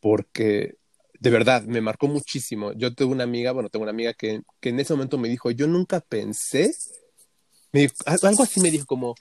porque 0.00 0.74
de 1.20 1.30
verdad, 1.30 1.62
me 1.64 1.80
marcó 1.80 2.06
muchísimo. 2.08 2.72
Yo 2.72 2.94
tengo 2.94 3.12
una 3.12 3.24
amiga, 3.24 3.52
bueno, 3.52 3.68
tengo 3.68 3.84
una 3.84 3.92
amiga 3.92 4.12
que, 4.14 4.42
que 4.60 4.70
en 4.70 4.80
ese 4.80 4.92
momento 4.92 5.18
me 5.18 5.28
dijo, 5.28 5.50
yo 5.50 5.66
nunca 5.66 6.00
pensé, 6.00 6.74
me 7.72 7.90
algo 8.06 8.42
así 8.42 8.60
me 8.60 8.70
dijo 8.70 8.86
como, 8.86 9.14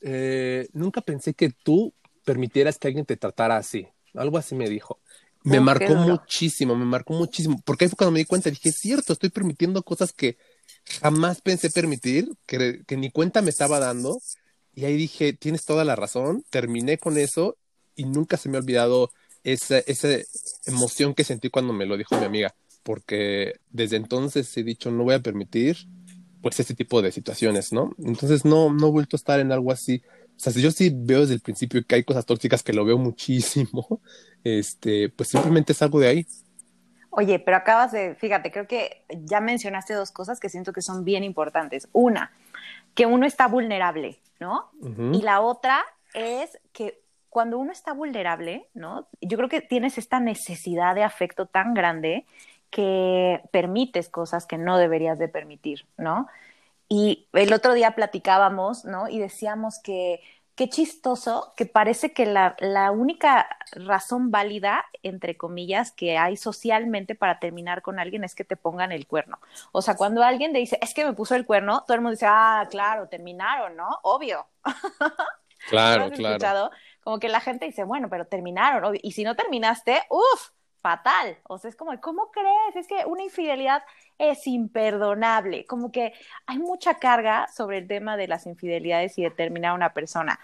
eh, 0.00 0.68
nunca 0.72 1.00
pensé 1.00 1.34
que 1.34 1.50
tú 1.50 1.94
permitieras 2.24 2.78
que 2.78 2.88
alguien 2.88 3.06
te 3.06 3.16
tratara 3.16 3.56
así. 3.56 3.86
Algo 4.14 4.38
así 4.38 4.54
me 4.54 4.68
dijo. 4.68 5.00
Me 5.42 5.60
marcó 5.60 5.94
muchísimo, 5.94 6.76
me 6.76 6.84
marcó 6.84 7.14
muchísimo, 7.14 7.62
porque 7.64 7.84
ahí 7.84 7.88
fue 7.88 7.96
cuando 7.96 8.12
me 8.12 8.18
di 8.18 8.26
cuenta, 8.26 8.50
dije, 8.50 8.68
es 8.68 8.76
cierto, 8.76 9.14
estoy 9.14 9.30
permitiendo 9.30 9.82
cosas 9.82 10.12
que 10.12 10.36
jamás 11.00 11.40
pensé 11.40 11.70
permitir, 11.70 12.28
que, 12.46 12.82
que 12.86 12.96
ni 12.98 13.10
cuenta 13.10 13.40
me 13.40 13.50
estaba 13.50 13.78
dando. 13.78 14.18
Y 14.74 14.84
ahí 14.84 14.96
dije, 14.96 15.32
tienes 15.32 15.64
toda 15.64 15.84
la 15.84 15.96
razón, 15.96 16.44
terminé 16.50 16.98
con 16.98 17.16
eso 17.16 17.56
y 17.96 18.04
nunca 18.04 18.36
se 18.36 18.48
me 18.48 18.56
ha 18.56 18.60
olvidado 18.60 19.10
esa, 19.44 19.78
esa 19.78 20.08
emoción 20.66 21.14
que 21.14 21.24
sentí 21.24 21.50
cuando 21.50 21.72
me 21.72 21.86
lo 21.86 21.96
dijo 21.96 22.18
mi 22.18 22.24
amiga, 22.24 22.54
porque 22.82 23.54
desde 23.70 23.96
entonces 23.96 24.56
he 24.56 24.62
dicho, 24.62 24.90
no 24.90 25.04
voy 25.04 25.14
a 25.14 25.20
permitir 25.20 25.76
pues 26.42 26.58
este 26.58 26.74
tipo 26.74 27.02
de 27.02 27.12
situaciones, 27.12 27.72
¿no? 27.72 27.94
Entonces 27.98 28.44
no, 28.44 28.72
no 28.72 28.88
he 28.88 28.90
vuelto 28.90 29.16
a 29.16 29.18
estar 29.18 29.40
en 29.40 29.52
algo 29.52 29.72
así. 29.72 30.02
O 30.36 30.42
sea, 30.42 30.52
si 30.52 30.62
yo 30.62 30.70
sí 30.70 30.90
veo 30.94 31.20
desde 31.20 31.34
el 31.34 31.40
principio 31.40 31.84
que 31.86 31.96
hay 31.96 32.04
cosas 32.04 32.24
tóxicas 32.24 32.62
que 32.62 32.72
lo 32.72 32.84
veo 32.84 32.96
muchísimo, 32.96 34.00
este, 34.44 35.10
pues 35.10 35.28
simplemente 35.28 35.72
es 35.72 35.82
algo 35.82 36.00
de 36.00 36.08
ahí. 36.08 36.26
Oye, 37.10 37.40
pero 37.40 37.56
acabas 37.56 37.92
de, 37.92 38.14
fíjate, 38.14 38.50
creo 38.50 38.66
que 38.66 39.04
ya 39.10 39.40
mencionaste 39.40 39.94
dos 39.94 40.12
cosas 40.12 40.38
que 40.40 40.48
siento 40.48 40.72
que 40.72 40.80
son 40.80 41.04
bien 41.04 41.24
importantes. 41.24 41.88
Una, 41.92 42.32
que 42.94 43.04
uno 43.04 43.26
está 43.26 43.48
vulnerable, 43.48 44.20
¿no? 44.38 44.70
Y 45.12 45.22
la 45.22 45.40
otra 45.40 45.84
es 46.14 46.58
cuando 47.30 47.58
uno 47.58 47.72
está 47.72 47.92
vulnerable, 47.92 48.66
¿no? 48.74 49.08
Yo 49.20 49.36
creo 49.38 49.48
que 49.48 49.60
tienes 49.62 49.98
esta 49.98 50.20
necesidad 50.20 50.94
de 50.94 51.04
afecto 51.04 51.46
tan 51.46 51.74
grande 51.74 52.26
que 52.70 53.40
permites 53.50 54.08
cosas 54.08 54.46
que 54.46 54.58
no 54.58 54.78
deberías 54.78 55.18
de 55.18 55.28
permitir, 55.28 55.86
¿no? 55.96 56.28
y 56.92 57.28
el 57.32 57.52
otro 57.52 57.72
día 57.72 57.94
platicábamos, 57.94 58.84
¿no? 58.84 59.08
Y 59.08 59.20
decíamos 59.20 59.78
que 59.78 60.20
qué 60.56 60.68
chistoso 60.68 61.54
que 61.56 61.64
parece 61.64 62.12
que 62.12 62.26
la, 62.26 62.56
la, 62.58 62.90
única 62.90 63.48
razón 63.72 64.32
válida, 64.32 64.84
entre 65.04 65.36
comillas, 65.36 65.92
que 65.92 66.18
hay 66.18 66.36
socialmente 66.36 67.14
para 67.14 67.38
terminar 67.38 67.80
con 67.80 68.00
alguien 68.00 68.24
es 68.24 68.34
que 68.34 68.44
te 68.44 68.56
pongan 68.56 68.90
el 68.90 69.06
cuerno. 69.06 69.38
O 69.70 69.82
sea, 69.82 69.94
cuando 69.94 70.24
alguien 70.24 70.52
te 70.52 70.58
dice, 70.58 70.78
es 70.82 70.92
que 70.92 71.04
me 71.04 71.12
puso 71.12 71.36
el 71.36 71.46
cuerno, 71.46 71.84
todo 71.86 71.94
el 71.94 72.00
mundo 72.00 72.10
dice, 72.10 72.26
ah, 72.28 72.66
claro, 72.68 73.06
terminaron, 73.08 73.76
¿no? 73.76 73.88
Obvio. 74.02 74.46
Claro, 75.68 76.10
claro. 76.10 76.70
Como 77.10 77.18
que 77.18 77.28
la 77.28 77.40
gente 77.40 77.66
dice, 77.66 77.82
bueno, 77.82 78.08
pero 78.08 78.24
terminaron. 78.24 78.96
Y 79.02 79.10
si 79.10 79.24
no 79.24 79.34
terminaste, 79.34 80.00
uff, 80.10 80.50
fatal. 80.80 81.36
O 81.48 81.58
sea, 81.58 81.68
es 81.68 81.74
como, 81.74 82.00
¿cómo 82.00 82.30
crees? 82.30 82.76
Es 82.76 82.86
que 82.86 83.04
una 83.04 83.24
infidelidad 83.24 83.82
es 84.16 84.46
imperdonable. 84.46 85.66
Como 85.66 85.90
que 85.90 86.12
hay 86.46 86.58
mucha 86.60 87.00
carga 87.00 87.48
sobre 87.48 87.78
el 87.78 87.88
tema 87.88 88.16
de 88.16 88.28
las 88.28 88.46
infidelidades 88.46 89.18
y 89.18 89.24
de 89.24 89.32
terminar 89.32 89.72
a 89.72 89.74
una 89.74 89.92
persona. 89.92 90.38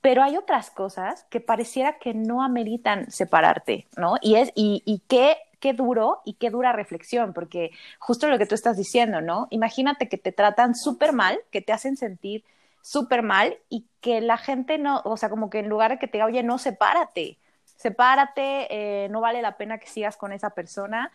Pero 0.00 0.22
hay 0.22 0.36
otras 0.36 0.70
cosas 0.70 1.26
que 1.28 1.40
pareciera 1.40 1.98
que 1.98 2.14
no 2.14 2.44
ameritan 2.44 3.10
separarte, 3.10 3.88
¿no? 3.96 4.14
Y 4.22 4.36
es, 4.36 4.52
y, 4.54 4.84
y 4.86 5.02
qué, 5.08 5.38
qué 5.58 5.72
duro 5.72 6.20
y 6.24 6.34
qué 6.34 6.50
dura 6.50 6.70
reflexión, 6.70 7.32
porque 7.32 7.72
justo 7.98 8.28
lo 8.28 8.38
que 8.38 8.46
tú 8.46 8.54
estás 8.54 8.76
diciendo, 8.76 9.22
¿no? 9.22 9.48
Imagínate 9.50 10.08
que 10.08 10.18
te 10.18 10.30
tratan 10.30 10.76
súper 10.76 11.12
mal, 11.12 11.40
que 11.50 11.62
te 11.62 11.72
hacen 11.72 11.96
sentir 11.96 12.44
súper 12.86 13.22
mal 13.22 13.58
y 13.68 13.88
que 14.00 14.20
la 14.20 14.38
gente 14.38 14.78
no, 14.78 15.02
o 15.04 15.16
sea, 15.16 15.28
como 15.28 15.50
que 15.50 15.58
en 15.58 15.68
lugar 15.68 15.90
de 15.90 15.98
que 15.98 16.06
te 16.06 16.18
diga, 16.18 16.26
oye, 16.26 16.44
no, 16.44 16.56
sepárate, 16.56 17.36
sepárate, 17.64 18.68
eh, 19.04 19.08
no 19.08 19.20
vale 19.20 19.42
la 19.42 19.56
pena 19.56 19.78
que 19.78 19.88
sigas 19.88 20.16
con 20.16 20.32
esa 20.32 20.50
persona. 20.50 21.10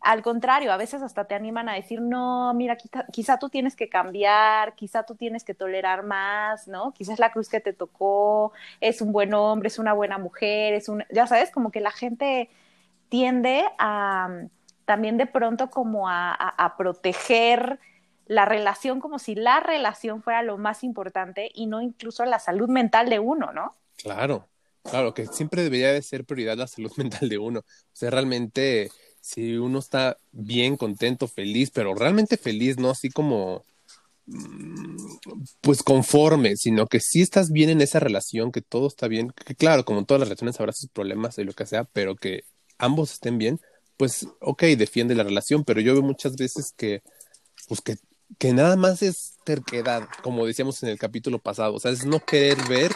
Al 0.00 0.22
contrario, 0.22 0.72
a 0.72 0.76
veces 0.76 1.02
hasta 1.02 1.24
te 1.24 1.34
animan 1.34 1.68
a 1.68 1.74
decir, 1.74 2.00
no, 2.00 2.54
mira, 2.54 2.76
quizá, 3.12 3.38
tú 3.40 3.48
tienes 3.48 3.74
que 3.74 3.88
cambiar, 3.88 4.76
quizá 4.76 5.02
tú 5.02 5.16
tienes 5.16 5.42
que 5.42 5.52
tolerar 5.54 6.04
más, 6.04 6.68
¿no? 6.68 6.92
Quizás 6.92 7.18
la 7.18 7.32
cruz 7.32 7.48
que 7.48 7.60
te 7.60 7.72
tocó, 7.72 8.52
es 8.80 9.00
un 9.02 9.10
buen 9.12 9.34
hombre, 9.34 9.66
es 9.66 9.80
una 9.80 9.94
buena 9.94 10.18
mujer, 10.18 10.74
es 10.74 10.88
un, 10.88 11.04
ya 11.10 11.26
sabes, 11.26 11.50
como 11.50 11.72
que 11.72 11.80
la 11.80 11.90
gente 11.90 12.50
tiende 13.08 13.64
a 13.78 14.28
también 14.84 15.16
de 15.16 15.26
pronto 15.26 15.70
como 15.70 16.08
a, 16.08 16.32
a 16.34 16.76
proteger 16.76 17.80
la 18.26 18.44
relación 18.44 19.00
como 19.00 19.18
si 19.18 19.34
la 19.34 19.60
relación 19.60 20.22
fuera 20.22 20.42
lo 20.42 20.58
más 20.58 20.84
importante 20.84 21.50
y 21.54 21.66
no 21.66 21.80
incluso 21.80 22.24
la 22.24 22.38
salud 22.38 22.68
mental 22.68 23.08
de 23.08 23.18
uno, 23.18 23.52
¿no? 23.52 23.74
Claro, 23.96 24.48
Claro, 24.90 25.14
que 25.14 25.26
siempre 25.26 25.62
debería 25.62 25.92
de 25.92 26.02
ser 26.02 26.24
prioridad 26.24 26.56
la 26.56 26.66
salud 26.66 26.92
mental 26.96 27.28
de 27.28 27.38
uno. 27.38 27.60
O 27.60 27.64
sea, 27.92 28.10
realmente, 28.10 28.90
si 29.20 29.56
uno 29.56 29.78
está 29.78 30.18
bien, 30.32 30.76
contento, 30.76 31.28
feliz, 31.28 31.70
pero 31.70 31.94
realmente 31.94 32.36
feliz, 32.36 32.78
no 32.78 32.90
así 32.90 33.10
como, 33.10 33.64
mm, 34.26 34.96
pues 35.60 35.82
conforme, 35.82 36.56
sino 36.56 36.86
que 36.86 37.00
sí 37.00 37.22
estás 37.22 37.50
bien 37.50 37.70
en 37.70 37.80
esa 37.80 38.00
relación, 38.00 38.52
que 38.52 38.62
todo 38.62 38.86
está 38.88 39.08
bien, 39.08 39.30
que 39.30 39.54
claro, 39.54 39.84
como 39.84 40.00
en 40.00 40.06
todas 40.06 40.20
las 40.20 40.28
relaciones 40.28 40.60
habrá 40.60 40.72
sus 40.72 40.90
problemas 40.90 41.38
y 41.38 41.44
lo 41.44 41.52
que 41.52 41.66
sea, 41.66 41.84
pero 41.84 42.16
que 42.16 42.44
ambos 42.78 43.12
estén 43.12 43.38
bien, 43.38 43.60
pues 43.96 44.28
ok, 44.40 44.62
defiende 44.76 45.14
la 45.14 45.24
relación, 45.24 45.64
pero 45.64 45.80
yo 45.80 45.94
veo 45.94 46.02
muchas 46.02 46.36
veces 46.36 46.72
que, 46.76 47.02
pues 47.68 47.80
que, 47.80 47.96
que 48.38 48.52
nada 48.52 48.76
más 48.76 49.02
es 49.02 49.34
terquedad, 49.44 50.08
como 50.22 50.46
decíamos 50.46 50.82
en 50.82 50.88
el 50.90 50.98
capítulo 50.98 51.38
pasado, 51.38 51.74
o 51.74 51.80
sea, 51.80 51.90
es 51.90 52.04
no 52.04 52.20
querer 52.20 52.58
ver 52.68 52.92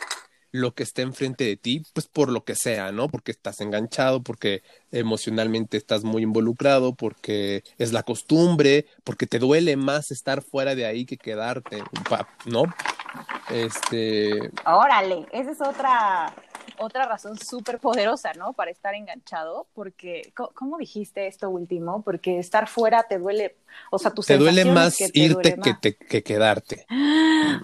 lo 0.53 0.75
que 0.75 0.83
está 0.83 1.03
enfrente 1.03 1.45
de 1.45 1.57
ti, 1.57 1.85
pues 1.95 2.09
por 2.09 2.29
lo 2.29 2.45
que 2.45 2.57
sea, 2.57 2.91
¿no? 2.91 3.09
Porque 3.09 3.31
estás 3.31 3.61
enganchado, 3.61 4.23
porque 4.23 4.63
emocionalmente 4.91 5.77
estás 5.77 6.03
muy 6.03 6.23
involucrado, 6.23 6.95
porque 6.95 7.63
es 7.79 7.93
la 7.93 8.03
costumbre, 8.03 8.87
porque 9.05 9.27
te 9.27 9.39
duele 9.39 9.77
más 9.77 10.11
estar 10.11 10.43
fuera 10.43 10.75
de 10.75 10.87
ahí 10.87 11.07
que 11.07 11.17
quedarte, 11.17 11.83
¿no? 12.47 12.65
Este. 13.49 14.51
Órale, 14.67 15.27
esa 15.33 15.53
es 15.53 15.61
otra 15.61 16.35
otra 16.81 17.07
razón 17.07 17.39
súper 17.39 17.79
poderosa, 17.79 18.33
¿no? 18.35 18.53
Para 18.55 18.71
estar 18.71 18.95
enganchado, 18.95 19.67
porque, 19.75 20.33
¿cómo 20.55 20.79
dijiste 20.79 21.27
esto 21.27 21.51
último? 21.51 22.03
Porque 22.03 22.39
estar 22.39 22.69
fuera 22.69 23.05
te 23.09 23.19
duele, 23.19 23.57
o 23.91 23.99
sea, 23.99 24.13
tu 24.13 24.23
Te 24.23 24.39
duele 24.39 24.65
más 24.65 24.99
irte 25.13 25.57
que, 25.81 25.95
que, 25.95 26.23
quedarte. 26.23 26.87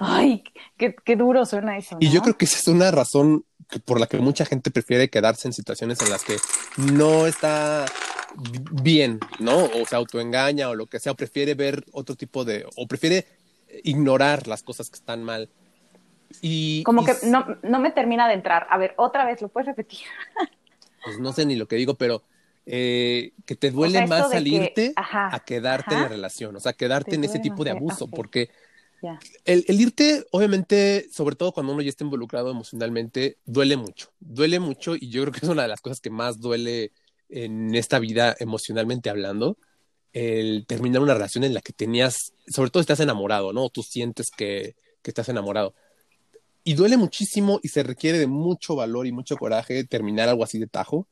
Ay, 0.01 0.45
qué, 0.77 0.95
qué 0.95 1.17
duro 1.17 1.47
suena 1.47 1.79
eso. 1.79 1.97
Y 2.01 2.11
yo 2.11 2.21
creo 2.21 2.37
que 2.37 2.45
esa 2.45 2.59
es 2.59 2.69
una 2.69 2.91
razón 2.91 3.45
por 3.85 3.99
la 3.99 4.07
que 4.07 4.19
mucha 4.19 4.45
gente 4.45 4.71
prefiere 4.71 5.09
quedarse 5.09 5.49
en 5.49 5.53
situaciones 5.53 6.01
en 6.03 6.11
las 6.11 6.23
que 6.23 6.37
no 6.77 7.27
está 7.27 7.87
bien, 8.83 9.19
¿no? 9.39 9.65
O 9.65 9.87
se 9.89 9.97
autoengaña 9.97 10.69
o 10.69 10.75
lo 10.75 10.87
que 10.87 11.01
sea, 11.01 11.13
o 11.13 11.17
prefiere 11.17 11.55
ver 11.55 11.85
otro 11.93 12.17
tipo 12.17 12.45
de, 12.45 12.67
o 12.77 12.87
prefiere 12.87 13.27
ignorar 13.83 14.47
las 14.47 14.63
cosas 14.63 14.91
que 14.91 14.97
están 14.97 15.23
mal. 15.23 15.49
Y, 16.41 16.83
Como 16.83 17.05
que 17.05 17.15
no, 17.25 17.47
no 17.63 17.81
me 17.81 17.91
termina 17.91 18.29
de 18.29 18.35
entrar. 18.35 18.67
A 18.71 18.79
ver, 18.79 18.95
otra 18.97 19.25
vez, 19.25 19.41
¿lo 19.41 19.49
puedes 19.49 19.67
repetir? 19.67 20.01
pues 21.05 21.19
no 21.19 21.33
sé 21.33 21.47
ni 21.47 21.57
lo 21.57 21.67
que 21.67 21.77
digo, 21.77 21.95
pero 21.95 22.23
eh, 22.67 23.33
que 23.45 23.55
te 23.55 23.71
duele 23.71 24.07
más 24.09 24.31
salirte 24.31 24.93
a 24.97 25.41
quedarte 25.47 25.95
en 25.95 26.01
la 26.01 26.09
relación, 26.09 26.57
o 26.57 26.61
sea, 26.61 26.73
quedarte 26.73 27.15
en 27.15 27.23
ese 27.23 27.39
tipo 27.39 27.63
de 27.63 27.71
abuso, 27.71 28.09
porque 28.09 28.51
el, 29.45 29.65
el, 29.69 29.81
irte, 29.81 30.27
obviamente, 30.33 31.07
sobre 31.13 31.37
todo 31.37 31.53
cuando 31.53 31.73
uno 31.73 31.83
ya 31.83 31.91
está 31.91 32.03
involucrado 32.03 32.51
emocionalmente, 32.51 33.39
duele 33.45 33.77
mucho, 33.77 34.11
duele 34.19 34.59
mucho 34.59 34.97
y 34.97 35.11
yo 35.11 35.23
creo 35.23 35.33
que 35.33 35.47
es 35.47 35.49
una 35.49 35.63
de 35.63 35.69
las 35.69 35.81
cosas 35.81 36.01
que 36.01 36.11
más 36.11 36.41
duele 36.41 36.91
en 37.29 37.73
esta 37.77 38.01
vida 38.01 38.35
emocionalmente 38.41 39.11
hablando, 39.11 39.59
el 40.13 40.65
terminar 40.67 41.03
una 41.03 41.15
relación 41.15 41.45
en 41.45 41.55
la 41.55 41.61
que 41.61 41.73
tenías, 41.73 42.33
sobre 42.49 42.71
todo 42.71 42.81
estás 42.81 42.99
enamorado, 42.99 43.53
¿no? 43.53 43.69
Tú 43.69 43.85
sientes 43.85 44.31
que, 44.37 44.75
que 45.03 45.11
estás 45.13 45.29
enamorado 45.29 45.75
y 46.67 46.75
duele 46.75 46.97
muchísimo 46.97 47.61
y 47.63 47.69
se 47.69 47.85
requiere 47.85 48.19
de 48.19 48.27
mucho 48.27 48.75
valor 48.75 49.07
y 49.07 49.13
mucho 49.13 49.37
coraje 49.37 49.85
terminar 49.85 50.29
algo 50.29 50.43
así 50.43 50.59
de 50.59 50.67
tajo. 50.67 51.07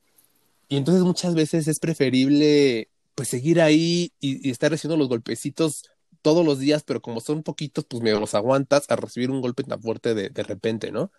Y 0.68 0.76
entonces 0.76 1.04
muchas 1.04 1.36
veces 1.36 1.68
es 1.68 1.78
preferible 1.78 2.88
pues 3.14 3.28
seguir 3.28 3.60
ahí 3.60 4.12
y, 4.18 4.50
estar 4.50 4.72
recibiendo 4.72 4.96
los 4.96 5.08
golpecitos 5.08 5.84
todos 6.22 6.44
los 6.44 6.58
días, 6.58 6.82
pero 6.82 7.00
como 7.00 7.20
son 7.20 7.44
poquitos, 7.44 7.84
pues 7.84 8.02
me 8.02 8.10
los 8.10 8.34
aguantas 8.34 8.86
a 8.88 8.96
recibir 8.96 9.30
un 9.30 9.40
golpe 9.40 9.62
tan 9.62 9.80
fuerte 9.80 10.12
de, 10.14 10.28
de 10.28 10.42
repente, 10.42 10.90
¿no? 10.90 11.12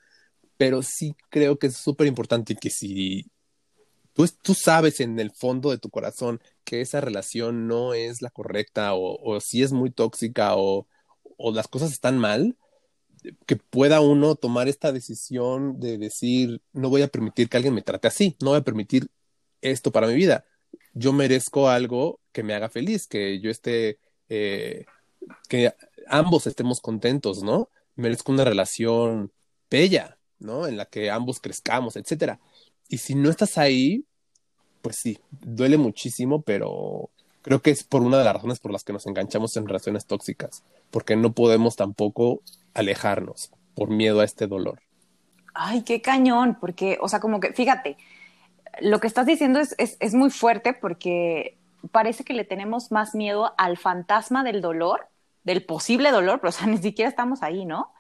Pero 0.58 0.84
sí 0.84 1.16
creo 1.30 1.58
que 1.58 1.68
es 1.68 1.78
súper 1.78 2.06
importante 2.06 2.58
que 2.58 2.70
si 2.70 3.32
tú, 4.12 4.28
tú 4.42 4.54
sabes 4.54 5.00
en 5.00 5.18
el 5.18 5.32
fondo 5.32 5.72
de 5.72 5.78
tu 5.78 5.90
corazón 5.90 6.42
que 6.66 6.82
esa 6.82 7.00
relación 7.00 7.68
no 7.68 7.94
es 7.94 8.22
la 8.22 8.32
correcta 8.32 8.96
o, 8.96 9.18
o 9.24 9.40
si 9.40 9.64
es 9.64 9.72
muy 9.72 9.92
tóxica 9.92 10.58
o, 10.58 10.88
o 11.38 11.54
las 11.54 11.70
cosas 11.70 11.94
están 11.94 12.18
mal, 12.18 12.58
que 13.46 13.56
pueda 13.56 14.02
uno 14.02 14.36
tomar 14.36 14.68
esta 14.68 14.92
decisión 14.92 15.80
de 15.80 15.98
decir, 15.98 16.62
no 16.74 16.90
voy 16.90 17.02
a 17.02 17.08
permitir 17.08 17.50
que 17.50 17.58
alguien 17.58 17.74
me 17.74 17.82
trate 17.82 18.08
así, 18.08 18.36
no 18.42 18.52
voy 18.52 18.60
a 18.60 18.64
permitir 18.64 19.10
esto 19.62 19.92
para 19.92 20.08
mi 20.08 20.16
vida. 20.16 20.46
Yo 20.94 21.14
merezco 21.14 21.70
algo 21.70 22.20
que 22.32 22.44
me 22.44 22.54
haga 22.54 22.70
feliz, 22.70 23.08
que 23.08 23.40
yo 23.40 23.50
esté, 23.50 24.00
eh, 24.30 24.86
que 25.50 25.74
ambos 26.08 26.48
estemos 26.48 26.82
contentos, 26.82 27.44
¿no? 27.44 27.70
Merezco 27.96 28.32
una 28.32 28.46
relación 28.46 29.32
bella, 29.70 30.18
¿no? 30.40 30.68
En 30.68 30.78
la 30.78 30.86
que 30.86 31.10
ambos 31.10 31.40
crezcamos, 31.40 31.96
etcétera. 31.96 32.40
Y 32.88 33.00
si 33.00 33.16
no 33.16 33.30
estás 33.30 33.58
ahí, 33.58 34.06
pues 34.82 34.98
sí, 34.98 35.20
duele 35.32 35.78
muchísimo, 35.78 36.42
pero 36.44 37.10
creo 37.46 37.62
que 37.62 37.70
es 37.70 37.84
por 37.84 38.02
una 38.02 38.18
de 38.18 38.24
las 38.24 38.34
razones 38.34 38.58
por 38.58 38.72
las 38.72 38.84
que 38.84 38.92
nos 38.92 39.06
enganchamos 39.06 39.56
en 39.56 39.68
relaciones 39.68 40.08
tóxicas, 40.08 40.64
porque 40.90 41.16
no 41.16 41.34
podemos 41.34 41.76
tampoco 41.76 42.42
alejarnos 42.74 43.52
por 43.76 43.92
miedo 43.92 44.22
a 44.22 44.24
este 44.24 44.48
dolor. 44.48 44.82
Ay, 45.54 45.84
qué 45.84 46.02
cañón, 46.02 46.58
porque, 46.60 46.98
o 47.00 47.08
sea, 47.08 47.20
como 47.20 47.40
que, 47.40 47.54
fíjate, 47.54 47.98
lo 48.82 49.00
que 49.00 49.06
estás 49.06 49.28
diciendo 49.28 49.60
es, 49.60 49.76
es, 49.78 50.14
muy 50.16 50.32
fuerte 50.32 50.74
porque 50.74 51.56
parece 51.92 52.24
que 52.24 52.34
le 52.34 52.46
tenemos 52.46 52.92
más 52.92 53.14
miedo 53.14 53.54
al 53.60 53.78
fantasma 53.78 54.44
del 54.44 54.60
dolor, 54.60 55.08
del 55.44 55.64
posible 55.64 56.10
dolor, 56.10 56.40
pero 56.40 56.50
o 56.50 56.52
sea, 56.52 56.66
ni 56.66 56.80
siquiera 56.80 57.10
estamos 57.10 57.44
ahí, 57.44 57.64
¿no? 57.64 57.92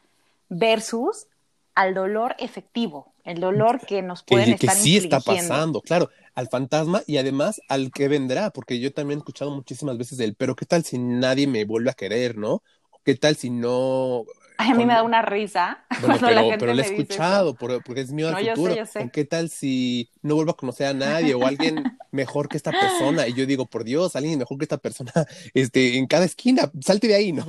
Versus 0.49 1.27
al 1.75 1.93
dolor 1.93 2.35
efectivo, 2.39 3.13
el 3.23 3.39
dolor 3.39 3.79
que 3.85 4.01
nos 4.01 4.23
pueden 4.23 4.57
que, 4.57 4.65
que 4.65 4.73
sí 4.73 4.97
está 4.97 5.19
pasando, 5.19 5.81
claro, 5.81 6.09
al 6.35 6.49
fantasma 6.49 7.01
y 7.07 7.17
además 7.17 7.61
al 7.67 7.91
que 7.91 8.07
vendrá, 8.07 8.51
porque 8.51 8.79
yo 8.79 8.93
también 8.93 9.19
he 9.19 9.21
escuchado 9.21 9.51
muchísimas 9.51 9.97
veces 9.97 10.19
el, 10.19 10.35
pero 10.35 10.55
qué 10.55 10.65
tal 10.65 10.83
si 10.83 10.97
nadie 10.99 11.47
me 11.47 11.65
vuelve 11.65 11.89
a 11.89 11.93
querer, 11.93 12.37
¿no? 12.37 12.61
¿Qué 13.03 13.15
tal 13.15 13.35
si 13.35 13.49
no 13.49 14.25
a 14.57 14.73
mí 14.73 14.85
me 14.85 14.93
da 14.93 15.03
una 15.03 15.21
risa. 15.21 15.85
Bueno, 16.01 16.27
pero, 16.59 16.73
lo 16.73 16.81
he 16.81 16.85
escuchado 16.85 17.55
porque 17.55 18.01
es 18.01 18.11
mío 18.11 18.27
al 18.27 18.45
futuro. 18.49 18.75
¿Qué 19.11 19.25
tal 19.25 19.49
si 19.49 20.09
no 20.21 20.35
vuelvo 20.35 20.51
a 20.51 20.57
conocer 20.57 20.87
a 20.87 20.93
nadie 20.93 21.33
o 21.33 21.45
alguien 21.45 21.83
mejor 22.11 22.49
que 22.49 22.57
esta 22.57 22.71
persona? 22.71 23.27
Y 23.27 23.33
yo 23.33 23.45
digo, 23.45 23.65
por 23.65 23.83
Dios, 23.83 24.15
alguien 24.15 24.37
mejor 24.37 24.57
que 24.57 24.65
esta 24.65 24.77
persona, 24.77 25.11
este, 25.53 25.97
en 25.97 26.05
cada 26.07 26.25
esquina, 26.25 26.71
salte 26.81 27.07
de 27.07 27.15
ahí, 27.15 27.31
¿no? 27.31 27.45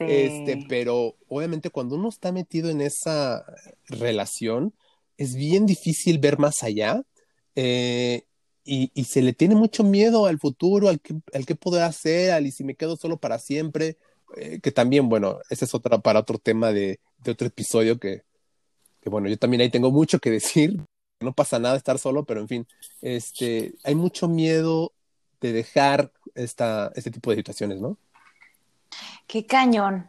Este, 0.00 0.64
pero 0.68 1.16
obviamente 1.28 1.70
cuando 1.70 1.96
uno 1.96 2.08
está 2.08 2.32
metido 2.32 2.70
en 2.70 2.80
esa 2.80 3.44
relación, 3.88 4.74
es 5.18 5.34
bien 5.34 5.66
difícil 5.66 6.18
ver 6.18 6.38
más 6.38 6.62
allá. 6.62 7.02
Eh, 7.54 8.24
y, 8.64 9.04
se 9.04 9.22
le 9.22 9.32
tiene 9.32 9.54
mucho 9.54 9.82
miedo 9.84 10.26
al 10.26 10.38
futuro, 10.38 10.88
al 10.88 11.00
que, 11.00 11.14
al 11.34 11.46
que 11.46 11.54
poder 11.54 11.82
hacer, 11.82 12.32
al 12.32 12.46
y 12.46 12.52
si 12.52 12.64
me 12.64 12.74
quedo 12.74 12.96
solo 12.96 13.16
para 13.16 13.38
siempre 13.38 13.96
eh, 14.36 14.60
que 14.60 14.70
también, 14.70 15.08
bueno, 15.08 15.38
ese 15.48 15.64
es 15.64 15.74
otra 15.74 15.98
para 15.98 16.20
otro 16.20 16.38
tema 16.38 16.72
de, 16.72 17.00
otro 17.26 17.46
episodio 17.46 17.98
que, 17.98 18.22
bueno, 19.04 19.28
yo 19.28 19.38
también 19.38 19.62
ahí 19.62 19.70
tengo 19.70 19.90
mucho 19.90 20.18
que 20.18 20.30
decir. 20.30 20.80
No 21.20 21.34
pasa 21.34 21.58
nada 21.58 21.76
estar 21.76 21.98
solo, 21.98 22.24
pero 22.24 22.40
en 22.40 22.48
fin, 22.48 22.66
este, 23.02 23.74
hay 23.84 23.94
mucho 23.94 24.26
miedo 24.26 24.92
de 25.42 25.52
dejar 25.52 26.12
esta, 26.34 26.92
este 26.94 27.10
tipo 27.10 27.30
de 27.30 27.36
situaciones, 27.36 27.78
¿no? 27.78 27.98
Qué 29.26 29.44
cañón. 29.44 30.08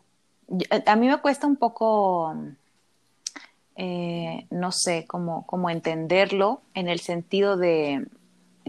A 0.85 0.95
mí 0.95 1.07
me 1.07 1.19
cuesta 1.19 1.47
un 1.47 1.57
poco, 1.57 2.33
eh, 3.75 4.47
no 4.51 4.71
sé, 4.71 5.05
cómo, 5.05 5.45
cómo 5.45 5.69
entenderlo 5.69 6.61
en 6.73 6.87
el 6.87 7.01
sentido 7.01 7.57
de, 7.57 8.05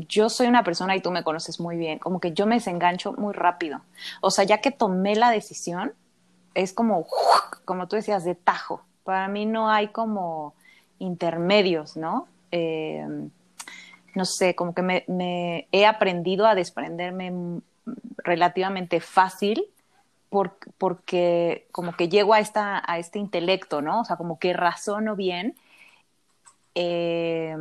yo 0.06 0.28
soy 0.28 0.46
una 0.46 0.64
persona 0.64 0.96
y 0.96 1.00
tú 1.00 1.10
me 1.10 1.24
conoces 1.24 1.60
muy 1.60 1.76
bien, 1.76 1.98
como 1.98 2.20
que 2.20 2.32
yo 2.32 2.46
me 2.46 2.56
desengancho 2.56 3.12
muy 3.14 3.32
rápido. 3.32 3.80
O 4.20 4.30
sea, 4.30 4.44
ya 4.44 4.58
que 4.58 4.70
tomé 4.70 5.16
la 5.16 5.30
decisión, 5.30 5.92
es 6.54 6.72
como, 6.72 7.06
como 7.64 7.88
tú 7.88 7.96
decías, 7.96 8.24
de 8.24 8.34
tajo. 8.34 8.82
Para 9.04 9.28
mí 9.28 9.46
no 9.46 9.70
hay 9.70 9.88
como 9.88 10.54
intermedios, 10.98 11.96
¿no? 11.96 12.28
Eh, 12.50 13.06
no 14.14 14.24
sé, 14.24 14.54
como 14.54 14.74
que 14.74 14.82
me, 14.82 15.68
he 15.72 15.86
aprendido 15.86 16.46
a 16.46 16.54
desprenderme 16.54 17.60
relativamente 18.18 19.00
fácil 19.00 19.64
porque 20.78 21.66
como 21.72 21.92
que 21.92 22.08
llego 22.08 22.32
a, 22.32 22.40
esta, 22.40 22.82
a 22.86 22.98
este 22.98 23.18
intelecto, 23.18 23.82
¿no? 23.82 24.00
O 24.00 24.04
sea, 24.04 24.16
como 24.16 24.38
que 24.38 24.54
razono 24.54 25.14
bien. 25.14 25.54
Eh, 26.74 27.54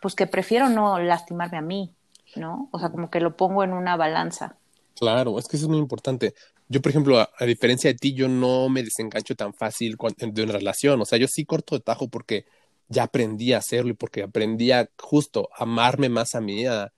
pues 0.00 0.14
que 0.14 0.26
prefiero 0.26 0.68
no 0.68 0.98
lastimarme 0.98 1.58
a 1.58 1.62
mí, 1.62 1.92
¿no? 2.36 2.68
O 2.72 2.78
sea, 2.78 2.90
como 2.90 3.10
que 3.10 3.20
lo 3.20 3.36
pongo 3.36 3.64
en 3.64 3.72
una 3.72 3.96
balanza. 3.96 4.56
Claro, 4.98 5.38
es 5.38 5.46
que 5.46 5.56
eso 5.56 5.66
es 5.66 5.70
muy 5.70 5.78
importante. 5.78 6.34
Yo, 6.68 6.82
por 6.82 6.90
ejemplo, 6.90 7.18
a, 7.18 7.44
diferencia 7.46 7.90
de 7.90 7.98
ti, 7.98 8.14
yo 8.14 8.28
no 8.28 8.68
me 8.68 8.82
desengancho 8.82 9.34
tan 9.34 9.54
fácil 9.54 9.96
de 10.18 10.42
una 10.42 10.52
relación. 10.52 11.00
O 11.00 11.04
sea, 11.04 11.18
yo 11.18 11.26
sí 11.28 11.44
corto 11.44 11.76
de 11.76 11.80
tajo 11.80 12.08
porque 12.08 12.46
ya 12.88 13.04
aprendí 13.04 13.52
a 13.52 13.58
hacerlo 13.58 13.90
y 13.90 13.94
porque 13.94 14.22
aprendí 14.22 14.72
a 14.72 14.88
justo 14.98 15.48
amarme 15.56 16.08
más 16.08 16.34
a 16.34 16.40
mí, 16.40 16.66
a, 16.66 16.92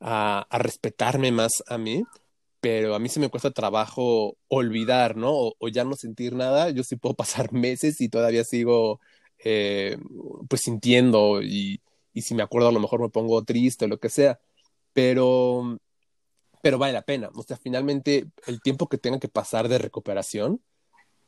a, 0.00 0.58
respetarme 0.58 1.32
más 1.32 1.62
a 1.68 1.78
mí. 1.78 2.04
Pero 2.60 2.94
a 2.94 2.98
mí 2.98 3.08
se 3.08 3.20
me 3.20 3.28
cuesta 3.28 3.50
trabajo 3.50 4.36
olvidar, 4.48 5.16
¿no? 5.16 5.30
O, 5.32 5.54
o, 5.58 5.68
ya 5.68 5.84
no 5.84 5.96
sentir 5.96 6.34
nada. 6.34 6.70
Yo 6.70 6.82
sí 6.82 6.96
puedo 6.96 7.14
pasar 7.16 7.52
meses 7.52 8.00
y 8.00 8.08
todavía 8.08 8.44
sigo, 8.44 9.00
eh, 9.44 9.96
pues, 10.48 10.62
sintiendo 10.62 11.42
y, 11.42 11.80
y 12.14 12.22
si 12.22 12.34
me 12.34 12.42
acuerdo 12.42 12.68
a 12.68 12.72
lo 12.72 12.80
mejor 12.80 13.00
me 13.00 13.10
pongo 13.10 13.44
triste 13.44 13.84
o 13.84 13.88
lo 13.88 13.98
que 13.98 14.08
sea, 14.08 14.38
pero, 14.92 15.78
pero 16.62 16.78
vale 16.78 16.94
la 16.94 17.02
pena. 17.02 17.30
O 17.34 17.42
sea, 17.42 17.56
finalmente 17.58 18.26
el 18.46 18.62
tiempo 18.62 18.88
que 18.88 18.96
tenga 18.96 19.18
que 19.18 19.28
pasar 19.28 19.68
de 19.68 19.78
recuperación, 19.78 20.62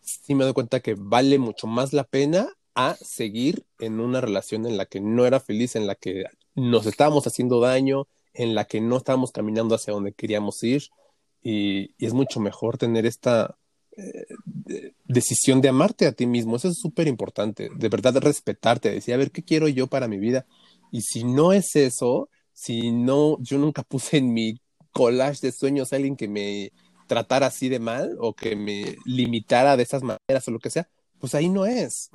sí 0.00 0.34
me 0.34 0.44
doy 0.44 0.52
cuenta 0.54 0.80
que 0.80 0.94
vale 0.96 1.38
mucho 1.38 1.66
más 1.66 1.92
la 1.92 2.04
pena 2.04 2.48
a 2.74 2.94
seguir 2.94 3.66
en 3.80 4.00
una 4.00 4.20
relación 4.20 4.66
en 4.66 4.76
la 4.76 4.86
que 4.86 5.00
no 5.00 5.26
era 5.26 5.40
feliz, 5.40 5.76
en 5.76 5.86
la 5.86 5.94
que 5.94 6.24
nos 6.54 6.86
estábamos 6.86 7.26
haciendo 7.26 7.58
daño, 7.58 8.06
en 8.32 8.54
la 8.54 8.66
que 8.66 8.80
no 8.80 8.98
estábamos 8.98 9.32
caminando 9.32 9.74
hacia 9.74 9.92
donde 9.92 10.12
queríamos 10.12 10.62
ir. 10.62 10.84
Y, 11.42 11.94
es 11.98 12.12
mucho 12.12 12.38
mejor 12.38 12.76
tener 12.76 13.06
esta 13.06 13.56
eh, 13.96 14.26
decisión 15.04 15.60
de 15.60 15.70
amarte 15.70 16.06
a 16.06 16.12
ti 16.12 16.26
mismo. 16.26 16.56
Eso 16.56 16.68
es 16.68 16.78
súper 16.78 17.08
importante. 17.08 17.70
De 17.74 17.88
verdad, 17.88 18.16
respetarte, 18.16 18.90
decir, 18.90 19.14
a 19.14 19.16
ver, 19.16 19.30
¿qué 19.30 19.42
quiero 19.42 19.68
yo 19.68 19.86
para 19.86 20.06
mi 20.06 20.18
vida? 20.18 20.46
Y 20.90 21.02
si 21.02 21.24
no 21.24 21.52
es 21.52 21.76
eso, 21.76 22.28
si 22.52 22.90
no, 22.90 23.36
yo 23.40 23.58
nunca 23.58 23.82
puse 23.82 24.18
en 24.18 24.32
mi 24.32 24.60
collage 24.92 25.40
de 25.42 25.52
sueños 25.52 25.92
a 25.92 25.96
alguien 25.96 26.16
que 26.16 26.28
me 26.28 26.72
tratara 27.06 27.46
así 27.46 27.68
de 27.68 27.78
mal 27.78 28.16
o 28.18 28.34
que 28.34 28.56
me 28.56 28.96
limitara 29.04 29.76
de 29.76 29.82
esas 29.82 30.02
maneras 30.02 30.46
o 30.46 30.50
lo 30.50 30.58
que 30.58 30.70
sea, 30.70 30.88
pues 31.18 31.34
ahí 31.34 31.48
no 31.48 31.66
es. 31.66 32.10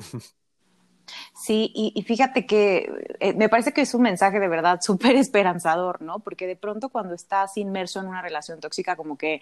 Sí, 1.33 1.71
y, 1.73 2.01
fíjate 2.03 2.45
que 2.45 2.89
eh, 3.19 3.33
me 3.33 3.49
parece 3.49 3.73
que 3.73 3.81
es 3.81 3.93
un 3.93 4.03
mensaje 4.03 4.39
de 4.39 4.47
verdad 4.47 4.79
súper 4.81 5.15
esperanzador, 5.15 6.01
¿no? 6.01 6.19
Porque 6.19 6.47
de 6.47 6.55
pronto 6.55 6.89
cuando 6.89 7.13
estás 7.13 7.57
inmerso 7.57 7.99
en 7.99 8.07
una 8.07 8.21
relación 8.21 8.59
tóxica, 8.59 8.95
como 8.95 9.17
que 9.17 9.41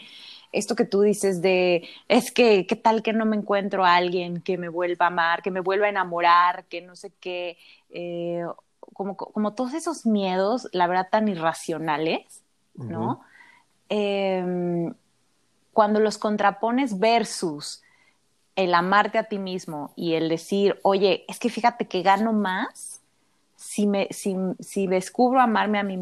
esto 0.51 0.75
que 0.75 0.85
tú 0.85 1.01
dices 1.01 1.41
de, 1.41 1.87
es 2.07 2.31
que, 2.31 2.65
¿qué 2.67 2.75
tal 2.75 3.03
que 3.03 3.13
no 3.13 3.25
me 3.25 3.35
encuentro 3.37 3.85
a 3.85 3.95
alguien 3.95 4.41
que 4.41 4.57
me 4.57 4.69
vuelva 4.69 5.05
a 5.05 5.09
amar, 5.09 5.41
que 5.41 5.51
me 5.51 5.59
vuelva 5.59 5.87
a 5.87 5.89
enamorar, 5.89 6.65
que 6.65 6.81
no 6.81 6.95
sé 6.95 7.11
qué, 7.19 7.57
eh, 7.89 8.45
como, 8.99 9.15
como 9.15 9.53
todos 9.53 9.73
esos 9.75 10.05
miedos, 10.05 10.67
la 10.73 10.85
verdad, 10.85 11.07
tan 11.09 11.29
irracionales, 11.29 12.43
¿no? 12.73 13.21
Em, 13.87 14.93
cuando 15.71 16.01
los 16.01 16.17
contrapones 16.17 16.99
versus 16.99 17.81
el 18.57 18.73
amarte 18.73 19.17
a 19.17 19.23
ti 19.23 19.39
mismo 19.39 19.93
y 19.95 20.15
el 20.15 20.27
decir, 20.27 20.81
oye, 20.83 21.23
es 21.29 21.39
que 21.39 21.49
fíjate 21.49 21.87
que 21.87 22.01
gano 22.01 22.33
más 22.33 22.99
si, 23.55 23.87
me, 23.87 24.09
si, 24.11 24.35
si 24.59 24.85
descubro 24.85 25.39
amarme 25.39 25.79
a 25.79 25.83
mí, 25.83 25.97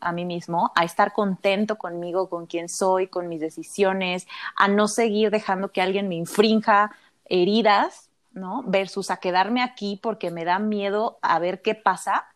a 0.00 0.10
mí 0.10 0.24
mismo, 0.24 0.72
a 0.74 0.84
estar 0.84 1.12
contento 1.12 1.78
conmigo, 1.78 2.28
con 2.28 2.46
quien 2.46 2.68
soy, 2.68 3.06
con 3.06 3.28
mis 3.28 3.38
decisiones, 3.38 4.26
a 4.56 4.66
no 4.66 4.88
seguir 4.88 5.30
dejando 5.30 5.70
que 5.70 5.82
alguien 5.82 6.08
me 6.08 6.16
infrinja 6.16 6.90
heridas, 7.26 8.10
¿no? 8.32 8.64
Versus 8.66 9.10
a 9.12 9.18
quedarme 9.18 9.62
aquí 9.62 9.98
porque 10.02 10.30
me 10.30 10.44
da 10.44 10.58
miedo 10.58 11.18
a 11.22 11.38
ver 11.38 11.62
qué 11.62 11.74
pasa. 11.74 12.26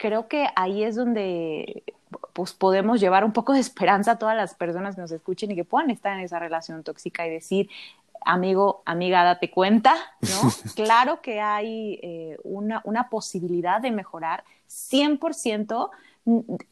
Creo 0.00 0.28
que 0.28 0.48
ahí 0.56 0.82
es 0.82 0.96
donde 0.96 1.84
pues 2.32 2.54
podemos 2.54 3.00
llevar 3.00 3.22
un 3.22 3.32
poco 3.32 3.52
de 3.52 3.60
esperanza 3.60 4.12
a 4.12 4.18
todas 4.18 4.34
las 4.34 4.54
personas 4.54 4.94
que 4.94 5.02
nos 5.02 5.12
escuchen 5.12 5.50
y 5.50 5.54
que 5.54 5.64
puedan 5.64 5.90
estar 5.90 6.14
en 6.16 6.24
esa 6.24 6.38
relación 6.38 6.82
tóxica 6.82 7.26
y 7.26 7.30
decir, 7.30 7.68
amigo, 8.24 8.80
amiga, 8.86 9.22
date 9.24 9.50
cuenta, 9.50 9.94
¿no? 10.22 10.50
claro 10.74 11.20
que 11.20 11.42
hay 11.42 12.00
eh, 12.02 12.38
una, 12.44 12.80
una 12.84 13.10
posibilidad 13.10 13.82
de 13.82 13.90
mejorar 13.90 14.42
100% 14.70 15.90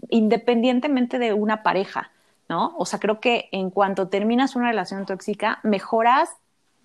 independientemente 0.09 1.19
de 1.19 1.35
una 1.35 1.63
pareja, 1.63 2.11
¿no? 2.49 2.75
O 2.79 2.87
sea, 2.87 2.99
creo 2.99 3.21
que 3.21 3.51
en 3.53 3.69
cuanto 3.69 4.09
terminas 4.09 4.57
una 4.57 4.69
relación 4.69 5.05
tóxica, 5.05 5.61
mejoras 5.65 6.31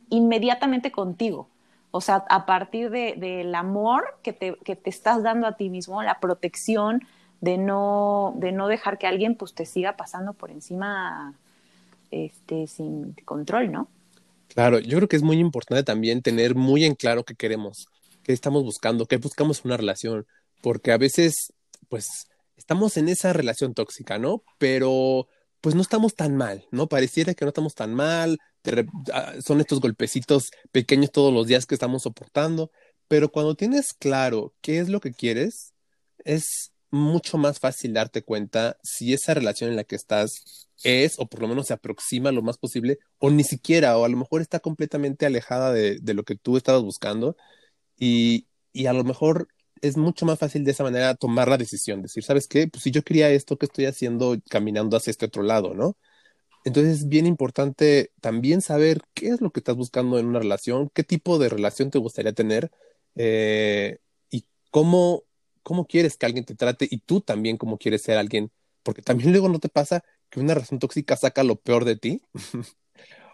inmediatamente 0.09 0.91
contigo. 0.91 1.47
O 1.95 2.01
sea, 2.01 2.25
a 2.27 2.47
partir 2.47 2.89
del 2.89 3.19
de, 3.19 3.55
amor 3.55 4.17
que 4.23 4.33
te, 4.33 4.57
que 4.65 4.75
te 4.75 4.89
estás 4.89 5.21
dando 5.21 5.45
a 5.45 5.57
ti 5.57 5.69
mismo, 5.69 6.01
la 6.01 6.19
protección 6.19 7.01
de 7.39 7.59
no, 7.59 8.33
de 8.37 8.51
no 8.51 8.67
dejar 8.67 8.97
que 8.97 9.05
alguien 9.05 9.35
pues 9.35 9.53
te 9.53 9.67
siga 9.67 9.95
pasando 9.95 10.33
por 10.33 10.49
encima 10.49 11.35
este, 12.09 12.65
sin 12.65 13.13
control, 13.25 13.71
¿no? 13.71 13.89
Claro, 14.47 14.79
yo 14.79 14.97
creo 14.97 15.07
que 15.07 15.17
es 15.17 15.21
muy 15.21 15.37
importante 15.37 15.83
también 15.83 16.23
tener 16.23 16.55
muy 16.55 16.83
en 16.83 16.95
claro 16.95 17.23
qué 17.23 17.35
queremos, 17.35 17.87
qué 18.23 18.33
estamos 18.33 18.63
buscando, 18.63 19.05
qué 19.05 19.17
buscamos 19.17 19.63
una 19.63 19.77
relación, 19.77 20.25
porque 20.63 20.91
a 20.91 20.97
veces, 20.97 21.53
pues, 21.89 22.27
estamos 22.57 22.97
en 22.97 23.07
esa 23.07 23.33
relación 23.33 23.75
tóxica, 23.75 24.17
¿no? 24.17 24.41
Pero, 24.57 25.27
pues, 25.63 25.75
no 25.75 25.81
estamos 25.81 26.13
tan 26.13 26.37
mal, 26.37 26.67
¿no? 26.69 26.87
Pareciera 26.87 27.33
que 27.33 27.45
no 27.45 27.49
estamos 27.49 27.73
tan 27.73 27.95
mal, 27.95 28.37
Ah, 29.11 29.33
son 29.45 29.59
estos 29.59 29.81
golpecitos 29.81 30.51
pequeños 30.71 31.11
todos 31.11 31.33
los 31.33 31.47
días 31.47 31.65
que 31.65 31.75
estamos 31.75 32.03
soportando, 32.03 32.71
pero 33.07 33.29
cuando 33.29 33.55
tienes 33.55 33.93
claro 33.93 34.53
qué 34.61 34.79
es 34.79 34.89
lo 34.89 35.01
que 35.01 35.11
quieres, 35.11 35.73
es 36.23 36.71
mucho 36.89 37.37
más 37.37 37.59
fácil 37.59 37.93
darte 37.93 38.23
cuenta 38.23 38.77
si 38.83 39.13
esa 39.13 39.33
relación 39.33 39.69
en 39.69 39.75
la 39.75 39.83
que 39.83 39.95
estás 39.95 40.69
es, 40.83 41.15
o 41.17 41.27
por 41.27 41.41
lo 41.41 41.47
menos 41.47 41.67
se 41.67 41.73
aproxima 41.73 42.31
lo 42.31 42.41
más 42.41 42.57
posible, 42.57 42.99
o 43.19 43.31
ni 43.31 43.43
siquiera, 43.43 43.97
o 43.97 44.05
a 44.05 44.09
lo 44.09 44.17
mejor 44.17 44.41
está 44.41 44.59
completamente 44.59 45.25
alejada 45.25 45.73
de, 45.73 45.99
lo 46.13 46.23
que 46.23 46.35
tú 46.35 46.55
estabas 46.57 46.83
buscando, 46.83 47.35
y, 47.97 48.47
y, 48.73 48.87
a 48.87 48.93
lo 48.93 49.03
mejor 49.03 49.47
es 49.83 49.97
mucho 49.97 50.25
más 50.25 50.39
fácil 50.39 50.63
de 50.63 50.71
esa 50.71 50.83
manera 50.83 51.13
tomar 51.13 51.49
la 51.49 51.57
decisión, 51.57 52.01
decir, 52.01 52.23
¿sabes 52.23 52.47
qué? 52.47 52.67
Pues 52.69 52.83
si 52.83 52.91
yo 52.91 53.03
quería 53.03 53.29
esto, 53.29 53.57
¿qué 53.57 53.65
estoy 53.65 53.85
haciendo 53.85 54.37
caminando 54.49 54.95
hacia 54.95 55.11
este 55.11 55.25
otro 55.25 55.43
lado, 55.43 55.73
no? 55.73 55.97
Entonces 56.63 56.99
es 56.99 57.09
bien 57.09 57.25
importante 57.25 58.11
también 58.21 58.61
saber 58.61 59.01
qué 59.13 59.27
es 59.27 59.41
lo 59.41 59.51
que 59.51 59.59
estás 59.59 59.75
buscando 59.75 60.17
en 60.19 60.27
una 60.27 60.39
relación, 60.39 60.89
qué 60.93 61.03
tipo 61.03 61.37
de 61.37 61.49
relación 61.49 61.91
te 61.91 61.99
gustaría 61.99 62.31
tener 62.31 62.71
eh, 63.15 63.97
y 64.29 64.45
cómo, 64.71 65.23
cómo 65.63 65.85
quieres 65.85 66.15
que 66.15 66.25
alguien 66.25 66.45
te 66.45 66.55
trate 66.55 66.87
y 66.89 66.99
tú 66.99 67.19
también 67.19 67.57
cómo 67.57 67.77
quieres 67.77 68.03
ser 68.03 68.17
alguien, 68.17 68.51
porque 68.83 69.01
también 69.01 69.31
luego 69.31 69.49
no 69.49 69.59
te 69.59 69.67
pasa 69.67 70.05
que 70.29 70.39
una 70.39 70.53
relación 70.53 70.79
tóxica 70.79 71.17
saca 71.17 71.43
lo 71.43 71.57
peor 71.57 71.83
de 71.83 71.97
ti. 71.97 72.21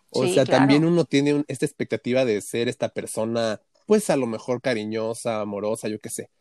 o 0.10 0.26
sea, 0.26 0.46
también 0.46 0.84
uno 0.84 1.06
tiene 1.06 1.44
esta 1.48 1.68
expectativa 1.68 2.26
de 2.26 2.42
ser 2.42 2.68
esta 2.70 2.90
persona, 2.90 3.62
pues 3.86 4.10
a 4.10 4.16
lo 4.16 4.26
mejor 4.26 4.62
cariñosa, 4.62 5.42
amorosa, 5.42 5.88
yo 5.88 6.00
qué 6.00 6.10
sé. 6.10 6.32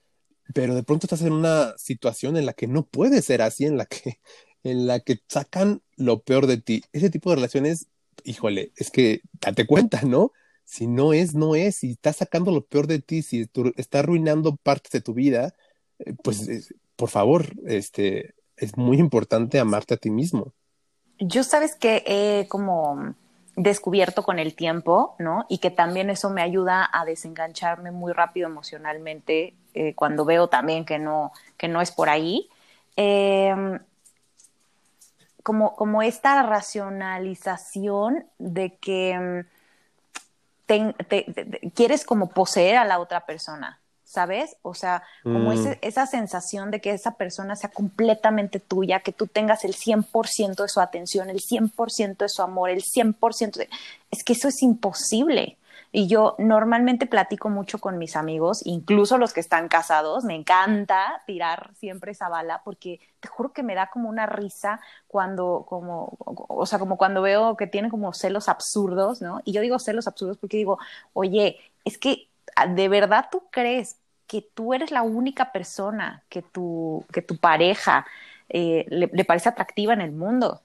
Pero 0.55 0.75
de 0.75 0.83
pronto 0.83 1.07
estás 1.07 1.23
en 1.23 1.33
una 1.33 1.77
situación 1.77 2.37
en 2.37 2.47
la 2.47 2.53
que 2.53 2.67
no 2.67 2.85
puedes 2.85 3.25
ser 3.25 3.43
así, 3.43 3.65
en 3.65 3.77
la 3.77 3.87
que 3.87 4.19
en 4.65 4.87
la 4.87 5.01
que 5.01 5.21
sacan 5.29 5.83
lo 5.97 6.21
peor 6.23 6.47
de 6.47 6.59
ti. 6.59 6.83
Ese 6.93 7.11
tipo 7.11 7.31
de 7.31 7.37
relaciones, 7.37 7.87
híjole, 8.25 8.73
es 8.77 8.91
que 8.91 9.21
date 9.41 9.67
cuenta, 9.67 10.03
¿no? 10.03 10.33
Si 10.65 10.87
no 10.87 11.13
es, 11.13 11.35
no 11.35 11.55
es. 11.55 11.77
Si 11.77 11.93
estás 11.93 12.17
sacando 12.17 12.51
lo 12.51 12.65
peor 12.65 12.87
de 12.87 13.01
ti, 13.01 13.23
si 13.23 13.47
tú 13.47 13.73
estás 13.77 14.01
arruinando 14.01 14.57
partes 14.57 14.93
de 14.93 15.01
tu 15.01 15.15
vida, 15.15 15.55
eh, 15.99 16.15
pues 16.23 16.75
por 16.97 17.09
favor, 17.09 17.47
este, 17.67 18.35
es 18.57 18.77
muy 18.77 18.99
importante 18.99 19.59
amarte 19.59 19.95
a 19.95 19.99
ti 19.99 20.11
mismo. 20.11 20.53
Yo 21.21 21.43
sabes 21.45 21.75
que 21.75 22.03
he 22.07 22.49
como 22.49 23.15
descubierto 23.57 24.23
con 24.23 24.39
el 24.39 24.55
tiempo, 24.55 25.17
¿no? 25.19 25.47
Y 25.49 25.59
que 25.59 25.71
también 25.71 26.11
eso 26.11 26.31
me 26.31 26.43
ayuda 26.43 26.89
a 26.93 27.05
desengancharme 27.05 27.91
muy 27.91 28.13
rápido 28.13 28.49
emocionalmente 28.49 29.55
eh, 29.75 29.95
cuando 29.95 30.25
veo 30.25 30.49
también 30.49 30.85
que 30.85 30.99
no, 30.99 31.33
que 31.57 31.69
no 31.69 31.81
es 31.81 31.91
por 31.91 32.09
ahí. 32.09 32.49
Em, 32.97 33.79
como, 35.43 35.77
como 35.77 36.03
esta 36.03 36.43
racionalización 36.43 38.27
de 38.39 38.77
que 38.77 39.45
mm, 40.69 41.71
quieres 41.75 42.05
como 42.05 42.29
poseer 42.29 42.77
a 42.77 42.85
la 42.85 42.99
otra 42.99 43.25
persona, 43.25 43.81
¿sabes? 44.05 44.57
O 44.63 44.75
sea, 44.75 45.03
como 45.23 45.53
mm. 45.53 45.79
esa 45.81 46.07
sensación 46.07 46.71
de 46.71 46.81
que 46.81 46.91
esa 46.91 47.13
persona 47.13 47.57
sea 47.57 47.71
completamente 47.71 48.61
tuya, 48.61 49.01
que 49.01 49.13
tú 49.13 49.27
tengas 49.27 49.65
el 49.65 49.75
100% 49.75 50.63
de 50.63 50.69
su 50.69 50.81
atención, 50.81 51.31
el 51.31 51.41
100% 51.41 52.17
de 52.17 52.29
su 52.29 52.43
amor, 52.43 52.71
el 52.71 52.83
100% 52.83 53.53
de... 53.53 53.69
Es 54.11 54.25
que 54.25 54.35
eso 54.35 54.49
es 54.49 54.63
imposible. 54.63 55.57
Y 55.91 56.07
yo 56.07 56.37
normalmente 56.39 57.07
platico 57.07 57.49
mucho 57.49 57.79
con 57.79 57.97
mis 57.97 58.15
amigos, 58.17 58.61
incluso 58.65 59.17
los 59.17 59.33
que 59.33 59.41
están 59.41 59.69
casados, 59.69 60.25
me 60.25 60.35
encanta 60.35 61.23
tirar 61.27 61.71
siempre 61.75 62.13
esa 62.13 62.29
bala 62.29 62.61
porque 62.65 63.01
te 63.21 63.29
juro 63.29 63.53
que 63.53 63.63
me 63.63 63.75
da 63.75 63.89
como 63.89 64.09
una 64.09 64.27
risa 64.27 64.81
cuando, 65.07 65.65
como, 65.69 66.17
o 66.19 66.67
sea, 66.67 66.79
como 66.79 66.99
cuando 66.99 67.23
veo 67.23 67.57
que 67.57 67.67
tienen 67.67 67.91
como 67.91 68.13
celos 68.13 68.49
absurdos, 68.49 69.23
¿no? 69.23 69.41
Y 69.45 69.53
yo 69.53 69.63
digo 69.63 69.79
celos 69.79 70.07
absurdos 70.07 70.37
porque 70.37 70.59
digo, 70.59 70.79
oye, 71.15 71.59
es 71.85 71.97
que 71.97 72.29
¿de 72.67 72.89
verdad 72.89 73.29
tú 73.31 73.45
crees 73.51 73.97
que 74.27 74.43
tú 74.43 74.75
eres 74.75 74.91
la 74.91 75.03
única 75.03 75.53
persona 75.53 76.23
que 76.29 76.43
tu, 76.43 77.05
que 77.13 77.23
tu 77.23 77.39
pareja 77.39 78.07
eh, 78.49 78.85
le, 78.89 79.25
parece 79.25 79.49
atractiva 79.49 79.93
en 79.95 80.01
el 80.01 80.13
mundo? 80.13 80.61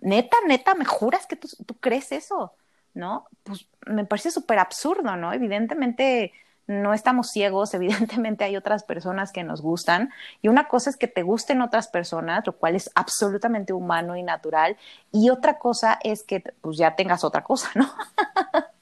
Neta, 0.00 0.36
neta, 0.46 0.74
¿me 0.74 0.84
juras 0.84 1.26
que 1.26 1.36
tú, 1.36 1.48
tú 1.64 1.74
crees 1.74 2.10
eso? 2.12 2.52
¿No? 2.94 3.26
Pues 3.42 3.66
me 3.86 4.04
parece 4.04 4.30
súper 4.30 4.58
absurdo, 4.58 5.16
¿no? 5.16 5.32
Evidentemente 5.32 6.32
no 6.66 6.94
estamos 6.94 7.30
ciegos, 7.30 7.74
evidentemente 7.74 8.44
hay 8.44 8.56
otras 8.56 8.84
personas 8.84 9.32
que 9.32 9.44
nos 9.44 9.60
gustan 9.60 10.10
y 10.42 10.48
una 10.48 10.68
cosa 10.68 10.90
es 10.90 10.96
que 10.96 11.08
te 11.08 11.22
gusten 11.22 11.60
otras 11.60 11.88
personas, 11.88 12.46
lo 12.46 12.54
cual 12.54 12.74
es 12.76 12.90
absolutamente 12.94 13.72
humano 13.72 14.16
y 14.16 14.22
natural, 14.22 14.76
y 15.12 15.30
otra 15.30 15.58
cosa 15.58 15.98
es 16.02 16.22
que 16.22 16.40
pues 16.60 16.78
ya 16.78 16.96
tengas 16.96 17.24
otra 17.24 17.42
cosa, 17.42 17.70
¿no? 17.74 17.92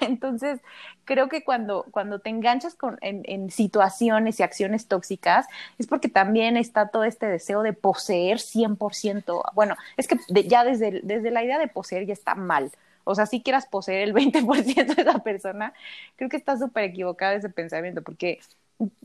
Entonces, 0.00 0.60
creo 1.04 1.28
que 1.28 1.44
cuando, 1.44 1.86
cuando 1.90 2.18
te 2.18 2.30
enganchas 2.30 2.74
con, 2.74 2.98
en, 3.00 3.50
situaciones 3.50 4.40
y 4.40 4.42
acciones 4.42 4.88
tóxicas, 4.88 5.46
es 5.78 5.86
porque 5.86 6.08
también 6.08 6.56
está 6.56 6.88
todo 6.88 7.04
este 7.04 7.26
deseo 7.26 7.62
de 7.62 7.72
poseer 7.72 8.38
100%. 8.38 9.42
Bueno, 9.54 9.76
es 9.96 10.06
que 10.06 10.18
ya 10.46 10.64
desde, 10.64 11.00
desde 11.02 11.30
la 11.30 11.44
idea 11.44 11.58
de 11.58 11.68
poseer 11.68 12.06
ya 12.06 12.12
está 12.12 12.34
mal. 12.34 12.70
O 13.04 13.14
sea, 13.14 13.26
si 13.26 13.42
quieras 13.42 13.66
poseer 13.66 14.08
el 14.08 14.14
20% 14.14 14.94
de 14.94 15.02
esa 15.02 15.18
persona, 15.20 15.72
creo 16.16 16.28
que 16.28 16.36
está 16.36 16.58
súper 16.58 16.84
equivocado 16.84 17.36
ese 17.36 17.48
pensamiento, 17.48 18.02
porque 18.02 18.40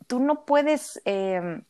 tú 0.08 0.20
no 0.20 0.46
puedes 0.46 1.02
eh, 1.06 1.62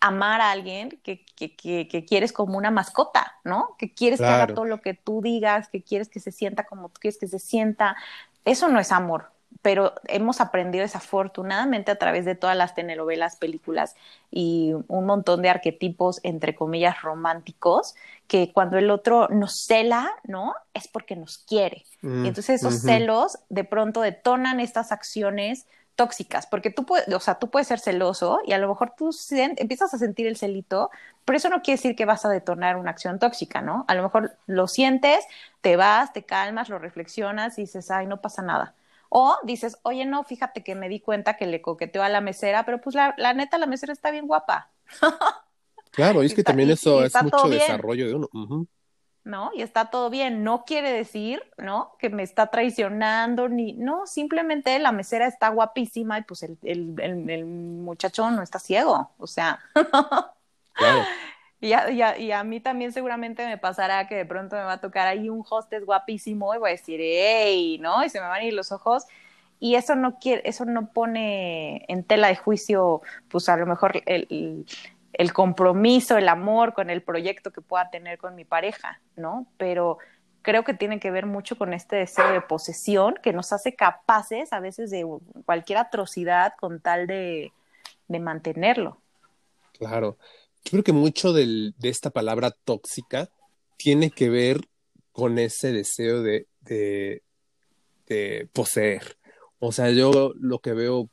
amar 0.00 0.40
a 0.40 0.50
alguien 0.50 1.00
que, 1.02 1.24
que, 1.36 1.54
que, 1.56 2.04
quieres 2.04 2.32
como 2.32 2.56
una 2.56 2.70
mascota, 2.70 3.34
¿no? 3.44 3.76
Que 3.78 3.92
quieres 3.92 4.20
que 4.20 4.26
haga 4.26 4.46
todo 4.46 4.64
lo 4.64 4.80
que 4.80 4.94
tú 4.94 5.20
digas, 5.22 5.68
que 5.68 5.82
quieres 5.82 6.08
que 6.08 6.20
se 6.20 6.32
sienta 6.32 6.64
como 6.64 6.88
tú 6.88 7.00
quieres 7.00 7.18
que 7.18 7.28
se 7.28 7.38
sienta. 7.38 7.96
Eso 8.44 8.68
no 8.68 8.78
es 8.78 8.92
amor, 8.92 9.30
pero 9.62 9.94
hemos 10.06 10.40
aprendido 10.40 10.82
desafortunadamente 10.82 11.90
a 11.90 11.96
través 11.96 12.24
de 12.24 12.34
todas 12.34 12.56
las 12.56 12.74
telenovelas, 12.74 13.36
películas 13.36 13.94
y 14.30 14.72
un 14.88 15.06
montón 15.06 15.42
de 15.42 15.48
arquetipos, 15.48 16.20
entre 16.22 16.54
comillas, 16.54 17.02
románticos, 17.02 17.94
que 18.26 18.52
cuando 18.52 18.78
el 18.78 18.90
otro 18.90 19.28
nos 19.28 19.64
cela, 19.66 20.10
¿no? 20.24 20.54
Es 20.74 20.88
porque 20.88 21.16
nos 21.16 21.38
quiere. 21.38 21.84
Mm, 22.02 22.26
entonces 22.26 22.60
esos 22.60 22.80
celos 22.80 23.38
de 23.48 23.64
pronto 23.64 24.00
detonan 24.00 24.60
estas 24.60 24.92
acciones 24.92 25.66
tóxicas, 25.96 26.46
porque 26.46 26.70
tú 26.70 26.84
puedes, 26.84 27.06
o 27.08 27.20
sea, 27.20 27.36
tú 27.36 27.50
puedes 27.50 27.68
ser 27.68 27.78
celoso 27.78 28.40
y 28.44 28.52
a 28.52 28.58
lo 28.58 28.68
mejor 28.68 28.94
tú 28.96 29.10
empiezas 29.30 29.94
a 29.94 29.98
sentir 29.98 30.26
el 30.26 30.36
celito, 30.36 30.90
pero 31.24 31.36
eso 31.36 31.48
no 31.48 31.62
quiere 31.62 31.78
decir 31.78 31.96
que 31.96 32.04
vas 32.04 32.24
a 32.24 32.30
detonar 32.30 32.76
una 32.76 32.90
acción 32.90 33.18
tóxica, 33.18 33.62
¿no? 33.62 33.84
A 33.88 33.94
lo 33.94 34.02
mejor 34.02 34.36
lo 34.46 34.66
sientes, 34.66 35.24
te 35.60 35.76
vas, 35.76 36.12
te 36.12 36.24
calmas, 36.24 36.68
lo 36.68 36.78
reflexionas 36.78 37.58
y 37.58 37.62
dices, 37.62 37.90
ay, 37.90 38.06
no 38.06 38.20
pasa 38.20 38.42
nada. 38.42 38.74
O 39.08 39.36
dices, 39.44 39.78
oye, 39.82 40.04
no, 40.04 40.24
fíjate 40.24 40.64
que 40.64 40.74
me 40.74 40.88
di 40.88 41.00
cuenta 41.00 41.36
que 41.36 41.46
le 41.46 41.62
coqueteó 41.62 42.02
a 42.02 42.08
la 42.08 42.20
mesera, 42.20 42.64
pero 42.64 42.80
pues 42.80 42.96
la, 42.96 43.34
neta, 43.34 43.58
la 43.58 43.66
mesera 43.66 43.92
está 43.92 44.10
bien 44.10 44.26
guapa. 44.26 44.70
Claro, 45.90 46.24
y 46.24 46.26
es 46.26 46.34
que 46.34 46.42
también 46.42 46.70
eso 46.70 47.04
es 47.04 47.14
mucho 47.22 47.48
desarrollo 47.48 48.08
de 48.08 48.14
uno. 48.16 48.28
¿no? 49.24 49.50
Y 49.54 49.62
está 49.62 49.86
todo 49.86 50.10
bien. 50.10 50.44
No 50.44 50.64
quiere 50.64 50.92
decir, 50.92 51.42
¿no? 51.56 51.96
Que 51.98 52.10
me 52.10 52.22
está 52.22 52.48
traicionando, 52.48 53.48
ni, 53.48 53.72
no, 53.72 54.06
simplemente 54.06 54.78
la 54.78 54.92
mesera 54.92 55.26
está 55.26 55.48
guapísima 55.48 56.18
y 56.18 56.22
pues 56.22 56.42
el, 56.42 56.58
el, 56.62 56.94
el, 57.30 57.44
muchacho 57.46 58.30
no 58.30 58.42
está 58.42 58.58
ciego, 58.58 59.10
o 59.18 59.26
sea. 59.26 59.60
Y 61.64 61.72
a, 61.72 62.18
y, 62.18 62.30
a, 62.30 62.44
mí 62.44 62.60
también 62.60 62.92
seguramente 62.92 63.46
me 63.46 63.56
pasará 63.56 64.06
que 64.06 64.16
de 64.16 64.26
pronto 64.26 64.54
me 64.54 64.64
va 64.64 64.74
a 64.74 64.80
tocar 64.80 65.06
ahí 65.06 65.30
un 65.30 65.42
hostess 65.48 65.84
guapísimo 65.86 66.54
y 66.54 66.58
voy 66.58 66.68
a 66.68 66.72
decir, 66.72 67.00
¡ey! 67.00 67.78
¿no? 67.78 68.04
Y 68.04 68.10
se 68.10 68.20
me 68.20 68.26
van 68.26 68.42
a 68.42 68.44
ir 68.44 68.52
los 68.52 68.70
ojos. 68.70 69.04
Y 69.60 69.76
eso 69.76 69.94
no 69.94 70.18
quiere, 70.18 70.42
eso 70.44 70.66
no 70.66 70.92
pone 70.92 71.86
en 71.88 72.04
tela 72.04 72.28
de 72.28 72.36
juicio, 72.36 73.00
pues 73.28 73.48
a 73.48 73.56
lo 73.56 73.64
mejor 73.64 74.02
el, 74.04 74.66
el 75.14 75.32
compromiso, 75.32 76.18
el 76.18 76.28
amor 76.28 76.74
con 76.74 76.90
el 76.90 77.02
proyecto 77.02 77.50
que 77.50 77.62
pueda 77.62 77.88
tener 77.88 78.18
con 78.18 78.34
mi 78.34 78.44
pareja, 78.44 79.00
¿no? 79.16 79.46
Pero 79.56 79.98
creo 80.42 80.64
que 80.64 80.74
tiene 80.74 81.00
que 81.00 81.10
ver 81.10 81.24
mucho 81.24 81.56
con 81.56 81.72
este 81.72 81.96
deseo 81.96 82.30
de 82.30 82.42
posesión 82.42 83.14
que 83.22 83.32
nos 83.32 83.54
hace 83.54 83.74
capaces 83.74 84.52
a 84.52 84.60
veces 84.60 84.90
de 84.90 85.06
cualquier 85.46 85.78
atrocidad 85.78 86.52
con 86.60 86.80
tal 86.80 87.06
de, 87.06 87.52
mantenerlo. 88.08 88.98
Claro. 89.78 90.18
Yo 90.64 90.70
creo 90.70 90.84
que 90.84 90.92
mucho 90.92 91.32
de 91.32 91.72
esta 91.82 92.10
palabra 92.10 92.50
tóxica 92.50 93.30
tiene 93.76 94.10
que 94.10 94.30
ver 94.30 94.60
con 95.12 95.38
ese 95.38 95.72
deseo 95.72 96.22
de, 96.22 96.48
de, 96.60 97.22
poseer. 98.52 99.18
O 99.58 99.72
sea, 99.72 99.90
yo 99.90 100.32
lo 100.36 100.58
que 100.60 100.72
veo 100.72 101.10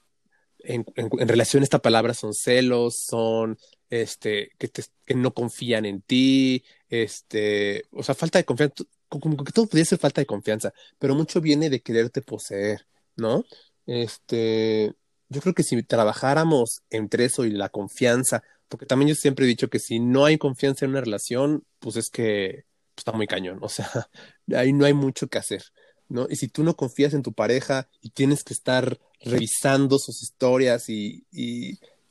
en, 0.59 0.85
en, 0.95 1.27
relación 1.27 1.61
a 1.61 1.65
esta 1.65 1.79
palabra 1.79 2.13
son 2.13 2.33
celos, 2.33 2.95
son 2.95 3.57
este, 3.89 4.51
que, 4.57 4.69
que 4.69 5.15
no 5.15 5.33
confían 5.33 5.85
en 5.85 6.01
ti, 6.01 6.63
este, 6.89 7.85
o 7.91 8.03
sea, 8.03 8.15
falta 8.15 8.39
de 8.39 8.45
confianza, 8.45 8.83
como 9.07 9.43
que 9.43 9.51
todo 9.51 9.67
podría 9.67 9.85
ser 9.85 9.99
falta 9.99 10.21
de 10.21 10.25
confianza, 10.25 10.73
pero 10.97 11.15
mucho 11.15 11.41
viene 11.41 11.69
de 11.69 11.81
quererte 11.81 12.21
poseer, 12.21 12.87
¿no? 13.15 13.43
Este, 13.85 14.93
yo 15.29 15.41
creo 15.41 15.53
que 15.53 15.63
si 15.63 15.81
trabajáramos 15.83 16.81
entre 16.89 17.25
eso 17.25 17.45
y 17.45 17.51
la 17.51 17.69
confianza, 17.69 18.43
porque 18.71 18.85
también 18.85 19.09
yo 19.09 19.15
siempre 19.15 19.45
he 19.45 19.49
dicho 19.49 19.69
que 19.69 19.79
si 19.79 19.99
no 19.99 20.23
hay 20.23 20.37
confianza 20.37 20.85
en 20.85 20.91
una 20.91 21.01
relación, 21.01 21.65
pues 21.79 21.97
es 21.97 22.09
que 22.09 22.63
pues, 22.95 23.01
está 23.01 23.11
muy 23.11 23.27
cañón, 23.27 23.59
o 23.61 23.67
sea, 23.67 23.85
ahí 24.55 24.71
no 24.71 24.85
hay 24.85 24.93
mucho 24.93 25.27
que 25.27 25.37
hacer, 25.37 25.61
¿no? 26.07 26.25
Y 26.29 26.37
si 26.37 26.47
tú 26.47 26.63
no 26.63 26.77
confías 26.77 27.13
en 27.13 27.21
tu 27.21 27.33
pareja 27.33 27.89
y 27.99 28.11
tienes 28.11 28.45
que 28.45 28.53
estar 28.53 28.97
revisando 29.19 29.99
sus 29.99 30.23
historias 30.23 30.89
y, 30.89 31.27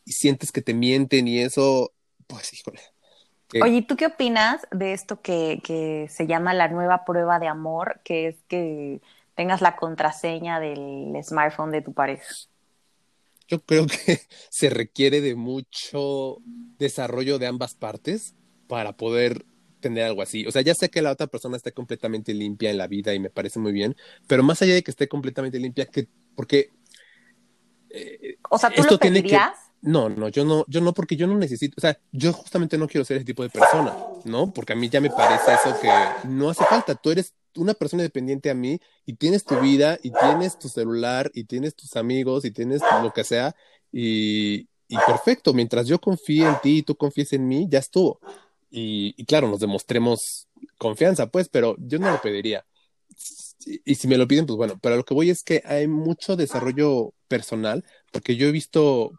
sientes 0.05 0.51
que 0.51 0.61
te 0.61 0.75
mienten 0.75 1.29
y 1.29 1.39
eso, 1.39 1.93
pues 2.27 2.53
híjole. 2.53 2.81
Oye, 3.63 3.83
¿tú 3.83 3.97
qué 3.97 4.07
opinas 4.07 4.67
de 4.73 4.93
esto 4.93 5.21
que, 5.21 5.61
que 5.63 6.09
se 6.11 6.27
llama 6.27 6.53
la 6.53 6.67
nueva 6.67 7.05
prueba 7.05 7.39
de 7.39 7.47
amor, 7.47 8.01
que 8.03 8.27
es 8.27 8.37
que 8.49 9.01
tengas 9.37 9.61
la 9.61 9.77
contraseña 9.77 10.59
del 10.59 11.15
smartphone 11.23 11.71
de 11.71 11.83
tu 11.83 11.93
pareja? 11.93 12.27
Yo 13.51 13.61
creo 13.63 13.87
que 13.87 14.21
se 14.51 14.71
requiere 14.71 15.21
de 15.21 15.35
mucho 15.35 16.39
desarrollo 16.79 17.39
de 17.39 17.47
ambas 17.47 17.75
partes 17.75 18.35
para 18.69 18.97
poder 18.97 19.45
tener 19.81 20.05
algo 20.05 20.23
así. 20.23 20.47
O 20.47 20.53
sea, 20.53 20.63
ya 20.63 20.75
sé 20.75 20.89
que 20.89 21.03
la 21.03 21.11
otra 21.11 21.27
persona 21.27 21.57
esté 21.57 21.73
completamente 21.73 22.33
limpia 22.33 22.71
en 22.71 22.79
la 22.79 22.87
vida 22.87 23.13
y 23.13 23.19
me 23.19 23.31
parece 23.31 23.59
muy 23.59 23.73
bien, 23.73 23.97
pero 24.27 24.43
más 24.43 24.63
allá 24.63 24.75
de 24.75 24.83
que 24.83 24.91
esté 24.91 25.09
completamente 25.09 25.59
limpia, 25.59 25.87
que 25.87 26.09
porque 26.37 26.71
eh, 27.91 28.37
o 28.49 28.59
sea, 28.59 28.71
¿tú 28.71 28.83
lo 28.89 28.99
pedirías? 28.99 29.70
No, 29.83 30.11
no, 30.11 30.29
yo 30.29 30.45
no, 30.45 30.65
yo 30.69 30.81
no, 30.83 30.93
porque 30.93 31.17
yo 31.17 31.27
no 31.27 31.39
necesito, 31.39 31.75
o 31.79 31.81
sea, 31.81 31.99
yo 32.13 32.35
justamente 32.35 32.77
no 32.77 32.87
quiero 32.87 33.05
ser 33.05 33.17
ese 33.17 33.25
tipo 33.25 33.43
de 33.43 33.49
persona, 33.49 33.97
¿no? 34.25 34.53
Porque 34.53 34.75
a 34.75 34.77
mí 34.77 34.91
ya 34.91 35.01
me 35.01 35.09
parece 35.09 35.55
eso 35.55 35.81
que 35.81 35.91
no 36.29 36.51
hace 36.51 36.65
falta. 36.67 36.95
Tú 36.95 37.11
eres 37.11 37.35
una 37.57 37.73
persona 37.73 38.03
dependiente 38.03 38.51
a 38.51 38.55
mí 38.55 38.79
y 39.07 39.15
tienes 39.15 39.45
tu 39.45 39.59
vida 39.59 39.99
y 40.03 40.11
tienes 40.11 40.59
tu 40.59 40.69
celular 40.69 41.31
y 41.33 41.45
tienes 41.45 41.75
tus 41.75 41.97
amigos 41.97 42.45
y 42.45 42.51
tienes 42.51 42.83
lo 43.03 43.13
que 43.13 43.25
sea 43.25 43.55
y, 43.93 44.69
perfecto, 45.07 45.55
mientras 45.55 45.87
yo 45.87 46.01
confíe 46.01 46.47
en 46.47 46.61
ti 46.63 46.79
y 46.79 46.83
tú 46.83 46.97
confíes 46.97 47.33
en 47.33 47.47
mí, 47.49 47.67
ya 47.69 47.79
estuvo. 47.79 48.21
Y, 48.71 49.15
y 49.17 49.25
claro, 49.25 49.49
nos 49.49 49.61
demostremos 49.61 50.49
confianza, 50.79 51.29
pues, 51.29 51.49
pero 51.49 51.77
yo 51.79 51.99
no 51.99 52.11
lo 52.11 52.21
pediría. 52.21 52.65
Y 53.85 53.95
si 53.97 54.09
me 54.09 54.17
lo 54.17 54.27
piden, 54.27 54.47
pues 54.47 54.57
bueno, 54.57 54.79
pero 54.81 54.97
lo 54.97 55.05
que 55.05 55.15
voy 55.15 55.31
es 55.31 55.43
que 55.43 55.63
hay 55.65 55.87
mucho 55.87 56.37
desarrollo 56.37 57.13
personal, 57.29 57.85
porque 58.11 58.37
yo 58.37 58.47
he 58.49 58.53
visto 58.53 59.13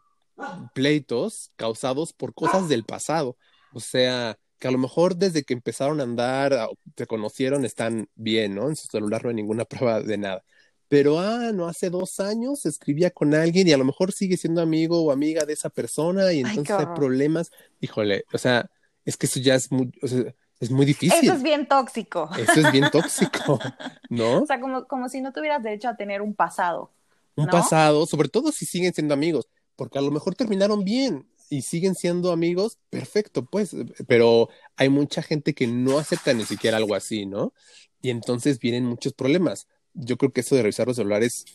pleitos 0.74 1.52
causados 1.56 2.14
por 2.14 2.34
cosas 2.34 2.70
del 2.70 2.84
pasado. 2.84 3.38
O 3.74 3.80
sea, 3.80 4.38
que 4.60 4.68
a 4.68 4.72
lo 4.72 4.78
mejor 4.78 5.16
desde 5.16 5.44
que 5.44 5.54
empezaron 5.54 6.00
a 6.00 6.04
andar, 6.04 6.70
te 6.96 7.08
conocieron, 7.08 7.66
están 7.66 8.10
bien, 8.16 8.56
¿no? 8.56 8.70
En 8.70 8.76
su 8.76 8.88
celular 8.88 9.24
no 9.24 9.30
hay 9.30 9.36
ninguna 9.36 9.66
prueba 9.66 10.02
de 10.02 10.18
nada. 10.18 10.44
Pero, 10.88 11.20
ah, 11.20 11.52
no, 11.54 11.68
hace 11.68 11.90
dos 11.90 12.20
años 12.20 12.66
escribía 12.66 13.12
con 13.12 13.34
alguien 13.34 13.68
y 13.68 13.72
a 13.72 13.78
lo 13.78 13.86
mejor 13.86 14.12
sigue 14.12 14.36
siendo 14.36 14.62
amigo 14.62 15.02
o 15.02 15.12
amiga 15.12 15.46
de 15.46 15.54
esa 15.54 15.70
persona 15.70 16.34
y 16.34 16.42
entonces 16.42 16.76
hay 16.76 16.86
problemas. 16.94 17.50
Híjole, 17.80 18.26
o 18.34 18.38
sea, 18.38 18.70
es 19.06 19.16
que 19.16 19.26
eso 19.26 19.40
ya 19.40 19.56
es 19.56 19.72
muy, 19.72 19.90
o 20.02 20.08
sea, 20.08 20.36
es 20.60 20.70
muy 20.70 20.86
difícil. 20.86 21.24
Eso 21.24 21.34
es 21.34 21.42
bien 21.42 21.66
tóxico. 21.68 22.30
Eso 22.38 22.60
es 22.60 22.72
bien 22.72 22.92
tóxico, 22.92 23.58
¿no? 24.10 24.44
O 24.44 24.46
sea, 24.46 24.60
como, 24.60 24.86
como 24.86 25.10
si 25.10 25.22
no 25.22 25.32
tuvieras 25.34 25.64
derecho 25.64 25.90
a 25.90 25.96
tener 25.96 26.22
un 26.22 26.36
pasado. 26.36 26.92
Un 27.36 27.48
pasado, 27.48 28.06
sobre 28.06 28.28
todo 28.30 28.52
si 28.52 28.66
siguen 28.66 28.94
siendo 28.94 29.14
amigos, 29.14 29.48
porque 29.76 30.00
a 30.00 30.02
lo 30.02 30.12
mejor 30.12 30.36
terminaron 30.36 30.84
bien 30.84 31.28
y 31.50 31.64
siguen 31.64 31.96
siendo 31.96 32.32
amigos, 32.32 32.78
perfecto, 32.90 33.46
pues, 33.46 33.76
pero 34.08 34.50
hay 34.78 34.90
mucha 34.90 35.22
gente 35.22 35.54
que 35.54 35.68
no 35.68 36.00
acepta 36.00 36.34
ni 36.34 36.46
siquiera 36.46 36.78
algo 36.78 36.96
así, 36.96 37.26
¿no? 37.26 37.54
Y 38.02 38.10
entonces 38.10 38.58
vienen 38.60 38.86
muchos 38.86 39.14
problemas. 39.14 39.68
Yo 39.94 40.18
creo 40.18 40.32
que 40.32 40.42
eso 40.42 40.56
de 40.56 40.62
revisar 40.62 40.88
los 40.88 40.96
celulares 40.96 41.46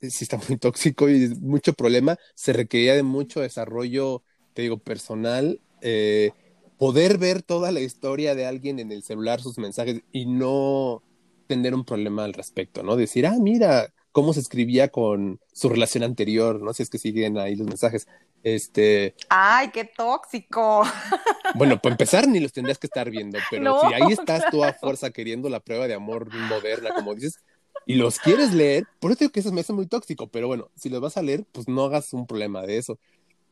eh, 0.00 0.10
sí 0.10 0.24
está 0.24 0.38
muy 0.48 0.58
tóxico 0.58 1.10
y 1.10 1.28
mucho 1.40 1.74
problema. 1.74 2.18
Se 2.34 2.52
requería 2.52 2.94
de 2.94 3.02
mucho 3.02 3.40
desarrollo, 3.40 4.22
te 4.54 4.62
digo, 4.62 4.78
personal. 4.78 5.60
Eh, 5.82 6.32
poder 6.78 7.18
ver 7.18 7.42
toda 7.42 7.70
la 7.70 7.80
historia 7.80 8.34
de 8.34 8.46
alguien 8.46 8.78
en 8.78 8.92
el 8.92 9.02
celular, 9.02 9.40
sus 9.40 9.58
mensajes 9.58 10.02
y 10.10 10.26
no 10.26 11.02
tener 11.46 11.74
un 11.74 11.84
problema 11.84 12.24
al 12.24 12.32
respecto, 12.32 12.82
¿no? 12.82 12.96
Decir, 12.96 13.26
ah, 13.26 13.36
mira 13.38 13.92
cómo 14.14 14.32
se 14.32 14.38
escribía 14.38 14.90
con 14.90 15.40
su 15.52 15.68
relación 15.68 16.04
anterior, 16.04 16.62
¿no? 16.62 16.72
Si 16.72 16.84
es 16.84 16.88
que 16.88 16.98
siguen 16.98 17.36
ahí 17.36 17.56
los 17.56 17.66
mensajes. 17.66 18.06
Este. 18.44 19.16
¡Ay, 19.28 19.70
qué 19.72 19.84
tóxico! 19.84 20.84
Bueno, 21.56 21.80
para 21.80 21.92
empezar, 21.92 22.26
ni 22.26 22.40
los 22.40 22.52
tendrías 22.52 22.78
que 22.78 22.88
estar 22.88 23.10
viendo, 23.10 23.38
pero 23.50 23.80
si 23.80 23.94
ahí 23.94 24.12
estás 24.12 24.44
tú 24.50 24.64
a 24.64 24.72
fuerza 24.72 25.10
queriendo 25.10 25.48
la 25.48 25.60
prueba 25.60 25.86
de 25.86 25.94
amor 25.94 26.34
moderna, 26.34 26.92
como 26.94 27.14
dices, 27.14 27.38
y 27.86 27.94
los 27.94 28.18
quieres 28.18 28.52
leer, 28.52 28.86
por 28.98 29.12
eso 29.12 29.20
digo 29.20 29.30
que 29.30 29.40
eso 29.40 29.52
me 29.52 29.60
hace 29.60 29.72
muy 29.72 29.86
tóxico, 29.86 30.26
pero 30.26 30.48
bueno, 30.48 30.68
si 30.74 30.88
los 30.88 31.00
vas 31.00 31.16
a 31.16 31.22
leer, 31.22 31.44
pues 31.52 31.68
no 31.68 31.84
hagas 31.84 32.12
un 32.12 32.26
problema 32.26 32.62
de 32.62 32.78
eso. 32.78 32.98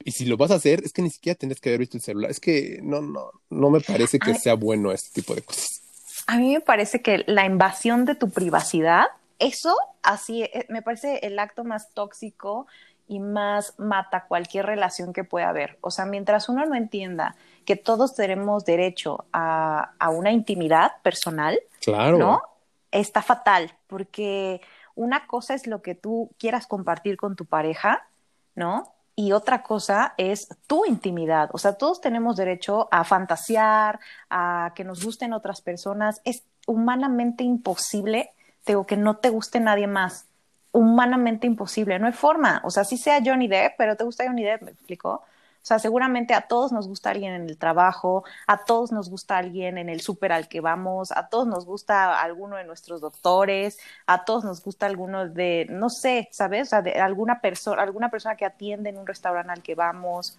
Y 0.05 0.13
si 0.13 0.25
lo 0.25 0.37
vas 0.37 0.51
a 0.51 0.57
hacer, 0.57 0.83
es 0.85 0.93
que 0.93 1.03
ni 1.03 1.11
siquiera 1.11 1.39
tendrías 1.39 1.61
que 1.61 1.69
haber 1.69 1.81
visto 1.81 1.97
el 1.97 2.03
celular. 2.03 2.31
Es 2.31 2.41
que 2.41 2.81
no, 2.83 3.03
no, 3.03 3.31
no 3.51 3.71
me 3.71 3.81
parece 3.81 4.19
que 4.19 4.35
sea 4.35 4.55
bueno 4.55 4.91
este 4.91 5.11
tipo 5.21 5.35
de 5.35 5.43
cosas. 5.43 5.83
A 6.27 6.39
mí 6.39 6.55
me 6.55 6.61
parece 6.61 7.03
que 7.03 7.23
la 7.27 7.45
invasión 7.47 8.05
de 8.05 8.17
tu 8.17 8.31
privacidad, 8.31 9.07
eso 9.39 9.77
así 10.03 10.43
eh, 10.43 10.67
me 10.69 10.83
parece 10.83 11.21
el 11.23 11.39
acto 11.39 11.65
más 11.65 11.91
tóxico 11.93 12.67
y 13.09 13.19
más 13.19 13.79
mata 13.79 14.27
cualquier 14.27 14.67
relación 14.67 15.13
que 15.13 15.25
pueda 15.25 15.49
haber. 15.49 15.79
O 15.81 15.91
sea, 15.91 16.07
mientras 16.07 16.49
uno 16.49 16.65
no 16.65 16.75
entienda 16.75 17.35
que 17.65 17.77
todos 17.77 18.15
tenemos 18.15 18.65
derecho 18.65 19.27
a, 19.33 19.93
a 19.99 20.11
una 20.11 20.33
intimidad 20.33 20.93
personal, 21.03 21.61
claro. 21.81 22.19
¿no? 22.19 22.43
Está 22.91 23.23
fatal, 23.23 23.73
porque 23.87 24.61
una 24.95 25.27
cosa 25.27 25.55
es 25.55 25.67
lo 25.67 25.83
que 25.83 25.95
tú 25.95 26.31
quieras 26.39 26.67
compartir 26.67 27.17
con 27.17 27.37
tu 27.37 27.45
pareja, 27.45 28.07
¿no? 28.55 28.93
y 29.15 29.33
otra 29.33 29.63
cosa 29.63 30.15
es 30.17 30.49
tu 30.67 30.85
intimidad. 30.85 31.51
O 31.53 31.59
sea, 31.59 31.75
todos 31.75 32.01
tenemos 32.01 32.37
derecho 32.37 32.89
a 32.91 33.05
fantasear, 33.05 34.01
a 34.31 34.73
que 34.75 34.85
nos 34.85 35.05
gusten 35.05 35.33
otras 35.33 35.61
personas. 35.61 36.21
Es 36.25 36.45
humanamente 36.67 37.45
imposible, 37.45 38.31
digo, 38.67 38.87
que 38.87 38.97
no 38.97 39.17
te 39.17 39.31
guste 39.31 39.61
nadie 39.61 39.87
más. 39.87 40.27
Humanamente 40.73 41.47
imposible, 41.47 41.99
no 41.99 42.07
hay 42.07 42.13
forma. 42.13 42.63
O 42.65 42.71
sea, 42.71 42.85
si 42.85 42.97
sea 42.97 43.21
Johnny 43.25 43.49
Depp, 43.49 43.75
pero 43.79 43.97
te 43.97 44.05
gusta 44.05 44.25
Johnny 44.27 44.43
Depp, 44.45 44.63
¿me 44.63 44.71
explico? 44.71 45.23
O 45.63 45.65
sea, 45.65 45.79
seguramente 45.79 46.35
a 46.35 46.41
todos 46.49 46.73
nos 46.73 46.89
gusta 46.89 47.11
alguien 47.11 47.35
en 47.35 47.49
el 47.49 47.57
trabajo, 47.57 48.25
a 48.49 48.65
todos 48.65 48.91
nos 48.91 49.09
gusta 49.09 49.39
alguien 49.39 49.79
en 49.79 49.89
el 49.89 50.01
súper 50.01 50.33
al 50.33 50.49
que 50.49 50.61
vamos, 50.61 51.13
a 51.13 51.29
todos 51.29 51.47
nos 51.47 51.67
gusta 51.67 52.21
alguno 52.21 52.57
de 52.57 52.65
nuestros 52.65 53.01
doctores, 53.01 53.79
a 54.07 54.25
todos 54.25 54.43
nos 54.43 54.61
gusta 54.61 54.87
alguno 54.87 55.29
de, 55.29 55.67
no 55.71 55.89
sé, 55.89 56.29
¿sabes? 56.33 56.69
O 56.69 56.71
sea, 56.71 56.83
de 56.83 56.95
alguna 57.01 57.41
persona, 57.41 57.81
alguna 57.81 58.11
persona 58.11 58.35
que 58.37 58.45
atiende 58.45 58.91
en 58.91 58.99
un 58.99 59.07
restaurante 59.07 59.53
al 59.53 59.63
que 59.63 59.77
vamos, 59.77 60.37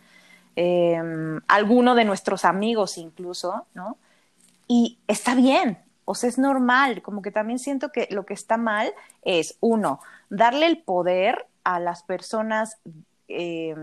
em, 0.57 1.39
alguno 1.47 1.95
de 1.95 2.03
nuestros 2.03 2.43
amigos 2.43 2.97
incluso, 2.97 3.65
¿no? 3.73 3.97
Y 4.67 4.99
está 5.07 5.36
bien, 5.36 5.77
o 6.05 6.15
sea, 6.15 6.29
es 6.29 6.37
normal, 6.37 7.01
como 7.01 7.21
que 7.21 7.31
también 7.31 7.59
siento 7.59 7.91
que 7.91 8.07
lo 8.11 8.25
que 8.25 8.33
está 8.33 8.57
mal 8.57 8.93
es, 9.21 9.57
uno, 9.59 9.99
darle 10.29 10.65
el 10.67 10.81
poder 10.81 11.45
a 11.63 11.79
las 11.79 12.03
personas 12.03 12.77
eh, 13.27 13.75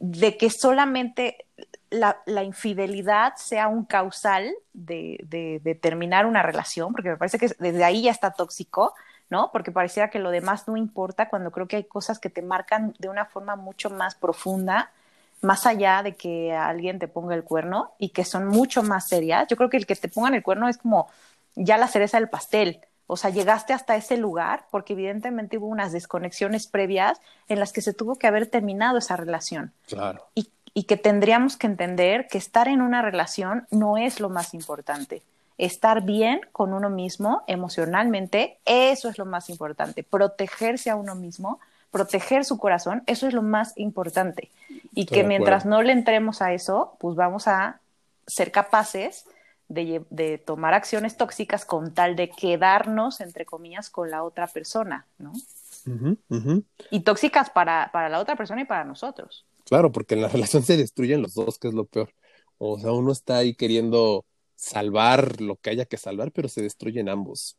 de 0.00 0.36
que 0.36 0.50
solamente 0.50 1.46
la, 1.90 2.42
infidelidad 2.42 3.34
sea 3.36 3.68
un 3.68 3.84
causal 3.84 4.50
de, 4.72 5.18
de, 5.62 5.74
terminar 5.74 6.26
una 6.26 6.42
relación, 6.42 6.92
porque 6.92 7.10
me 7.10 7.16
parece 7.16 7.38
que 7.38 7.48
desde 7.58 7.84
ahí 7.84 8.02
ya 8.02 8.10
está 8.10 8.30
tóxico, 8.32 8.94
¿no? 9.28 9.50
Porque 9.52 9.72
pareciera 9.72 10.10
que 10.10 10.18
lo 10.18 10.30
demás 10.30 10.68
no 10.68 10.76
importa 10.76 11.28
cuando 11.28 11.50
creo 11.50 11.68
que 11.68 11.76
hay 11.76 11.84
cosas 11.84 12.18
que 12.18 12.30
te 12.30 12.42
marcan 12.42 12.94
de 12.98 13.08
una 13.08 13.26
forma 13.26 13.56
mucho 13.56 13.90
más 13.90 14.14
profunda, 14.14 14.90
más 15.42 15.66
allá 15.66 16.02
de 16.02 16.14
que 16.14 16.52
alguien 16.52 16.98
te 16.98 17.08
ponga 17.08 17.34
el 17.34 17.44
cuerno 17.44 17.92
y 17.98 18.10
que 18.10 18.24
son 18.24 18.46
mucho 18.46 18.82
más 18.82 19.08
serias. 19.08 19.48
Yo 19.48 19.56
creo 19.56 19.70
que 19.70 19.76
el 19.76 19.86
que 19.86 19.96
te 19.96 20.08
pongan 20.08 20.34
el 20.34 20.42
cuerno 20.42 20.68
es 20.68 20.78
como 20.78 21.08
ya 21.54 21.78
la 21.78 21.88
cereza 21.88 22.18
del 22.18 22.28
pastel, 22.28 22.80
o 23.12 23.16
sea, 23.16 23.30
llegaste 23.30 23.72
hasta 23.72 23.96
ese 23.96 24.16
lugar 24.16 24.66
porque 24.70 24.92
evidentemente 24.92 25.58
hubo 25.58 25.66
unas 25.66 25.90
desconexiones 25.90 26.68
previas 26.68 27.20
en 27.48 27.58
las 27.58 27.72
que 27.72 27.82
se 27.82 27.92
tuvo 27.92 28.14
que 28.14 28.28
haber 28.28 28.46
terminado 28.46 28.98
esa 28.98 29.16
relación. 29.16 29.72
Claro. 29.88 30.28
Y, 30.36 30.48
y 30.74 30.84
que 30.84 30.96
tendríamos 30.96 31.56
que 31.56 31.66
entender 31.66 32.28
que 32.28 32.38
estar 32.38 32.68
en 32.68 32.80
una 32.80 33.02
relación 33.02 33.66
no 33.72 33.98
es 33.98 34.20
lo 34.20 34.28
más 34.28 34.54
importante. 34.54 35.24
Estar 35.58 36.02
bien 36.02 36.40
con 36.52 36.72
uno 36.72 36.88
mismo 36.88 37.42
emocionalmente, 37.48 38.58
eso 38.64 39.08
es 39.08 39.18
lo 39.18 39.26
más 39.26 39.50
importante. 39.50 40.04
Protegerse 40.04 40.88
a 40.88 40.94
uno 40.94 41.16
mismo, 41.16 41.58
proteger 41.90 42.44
su 42.44 42.58
corazón, 42.58 43.02
eso 43.06 43.26
es 43.26 43.34
lo 43.34 43.42
más 43.42 43.72
importante. 43.76 44.50
Y 44.94 45.06
que 45.06 45.24
mientras 45.24 45.66
no 45.66 45.82
le 45.82 45.92
entremos 45.92 46.42
a 46.42 46.52
eso, 46.52 46.96
pues 46.98 47.16
vamos 47.16 47.48
a 47.48 47.80
ser 48.26 48.52
capaces 48.52 49.26
de, 49.68 50.42
tomar 50.44 50.74
acciones 50.74 51.16
tóxicas 51.16 51.64
con 51.64 51.94
tal 51.94 52.16
de 52.16 52.30
quedarnos, 52.30 53.20
entre 53.20 53.44
comillas, 53.44 53.88
con 53.88 54.10
la 54.10 54.24
otra 54.24 54.46
persona, 54.48 55.06
¿no? 55.18 55.32
Y 56.90 57.00
tóxicas 57.00 57.50
para, 57.50 57.90
para 57.92 58.08
la 58.08 58.18
otra 58.18 58.36
persona 58.36 58.62
y 58.62 58.64
para 58.64 58.84
nosotros. 58.84 59.44
Claro, 59.64 59.92
porque 59.92 60.14
en 60.14 60.22
la 60.22 60.28
relación 60.34 60.62
se 60.62 60.76
destruyen 60.76 61.22
los 61.22 61.34
dos, 61.34 61.58
que 61.58 61.68
es 61.68 61.74
lo 61.74 61.84
peor. 61.84 62.12
O 62.58 62.78
sea, 62.78 62.92
uno 62.92 63.12
está 63.12 63.38
ahí 63.38 63.54
queriendo 63.54 64.24
salvar 64.54 65.40
lo 65.40 65.56
que 65.56 65.70
haya 65.70 65.86
que 65.86 65.96
salvar, 65.96 66.32
pero 66.32 66.48
se 66.48 66.62
destruyen 66.62 67.08
ambos. 67.08 67.56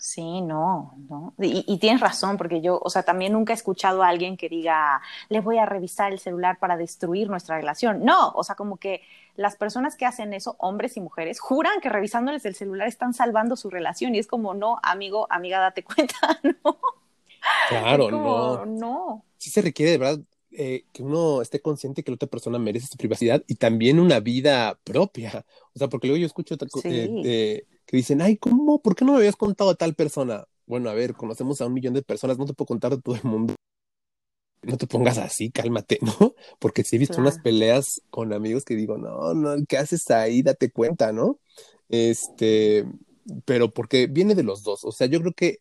Sí, 0.00 0.40
no, 0.40 0.94
no. 1.10 1.34
Y, 1.38 1.78
tienes 1.78 2.00
razón, 2.00 2.38
porque 2.38 2.62
yo, 2.62 2.80
o 2.82 2.88
sea, 2.88 3.02
también 3.02 3.34
nunca 3.34 3.52
he 3.52 3.56
escuchado 3.56 4.02
a 4.02 4.08
alguien 4.08 4.38
que 4.38 4.48
diga, 4.48 5.02
le 5.28 5.40
voy 5.40 5.58
a 5.58 5.66
revisar 5.66 6.10
el 6.10 6.18
celular 6.18 6.58
para 6.58 6.78
destruir 6.78 7.28
nuestra 7.28 7.58
relación. 7.58 8.02
No, 8.02 8.30
o 8.30 8.42
sea, 8.42 8.54
como 8.54 8.78
que 8.78 9.02
las 9.36 9.56
personas 9.56 9.96
que 9.96 10.06
hacen 10.06 10.32
eso, 10.32 10.56
hombres 10.58 10.96
y 10.96 11.02
mujeres, 11.02 11.38
juran 11.38 11.82
que 11.82 11.90
revisándoles 11.90 12.46
el 12.46 12.54
celular 12.54 12.88
están 12.88 13.12
salvando 13.12 13.56
su 13.56 13.68
relación. 13.68 14.14
Y 14.14 14.18
es 14.18 14.26
como, 14.26 14.54
no, 14.54 14.78
amigo, 14.82 15.26
amiga, 15.28 15.58
date 15.58 15.84
cuenta, 15.84 16.40
¿no? 16.42 16.78
Claro, 17.68 18.10
no. 18.10 18.64
No. 18.64 19.24
Sí 19.36 19.50
se 19.50 19.60
requiere 19.60 19.92
de 19.92 19.98
verdad 19.98 20.20
eh, 20.52 20.84
que 20.94 21.02
uno 21.02 21.42
esté 21.42 21.60
consciente 21.60 22.02
que 22.02 22.10
la 22.10 22.14
otra 22.14 22.28
persona 22.28 22.58
merece 22.58 22.86
su 22.86 22.96
privacidad 22.96 23.44
y 23.46 23.56
también 23.56 24.00
una 24.00 24.18
vida 24.18 24.78
propia. 24.82 25.44
O 25.74 25.78
sea, 25.78 25.88
porque 25.88 26.08
luego 26.08 26.20
yo 26.20 26.26
escucho 26.26 26.56
eh, 26.84 27.66
que 27.90 27.96
dicen, 27.96 28.22
ay, 28.22 28.36
¿cómo? 28.36 28.80
¿Por 28.80 28.94
qué 28.94 29.04
no 29.04 29.12
me 29.12 29.18
habías 29.18 29.34
contado 29.34 29.70
a 29.70 29.74
tal 29.74 29.96
persona? 29.96 30.44
Bueno, 30.64 30.90
a 30.90 30.94
ver, 30.94 31.14
conocemos 31.14 31.60
a 31.60 31.66
un 31.66 31.74
millón 31.74 31.92
de 31.92 32.02
personas, 32.02 32.38
no 32.38 32.46
te 32.46 32.54
puedo 32.54 32.68
contar 32.68 32.94
de 32.94 33.02
todo 33.02 33.16
el 33.16 33.24
mundo. 33.24 33.56
No 34.62 34.76
te 34.76 34.86
pongas 34.86 35.18
así, 35.18 35.50
cálmate, 35.50 35.98
¿no? 36.20 36.36
Porque 36.60 36.84
sí 36.84 36.94
he 36.94 36.98
visto 37.00 37.20
unas 37.20 37.40
peleas 37.40 38.00
con 38.08 38.32
amigos 38.32 38.64
que 38.64 38.76
digo, 38.76 38.96
no, 38.96 39.34
no, 39.34 39.56
¿qué 39.66 39.76
haces 39.76 40.08
ahí? 40.12 40.42
Date 40.42 40.70
cuenta, 40.70 41.10
¿no? 41.10 41.40
Este, 41.88 42.86
pero 43.44 43.74
porque 43.74 44.06
viene 44.06 44.36
de 44.36 44.44
los 44.44 44.62
dos. 44.62 44.84
O 44.84 44.92
sea, 44.92 45.08
yo 45.08 45.20
creo 45.20 45.32
que 45.32 45.58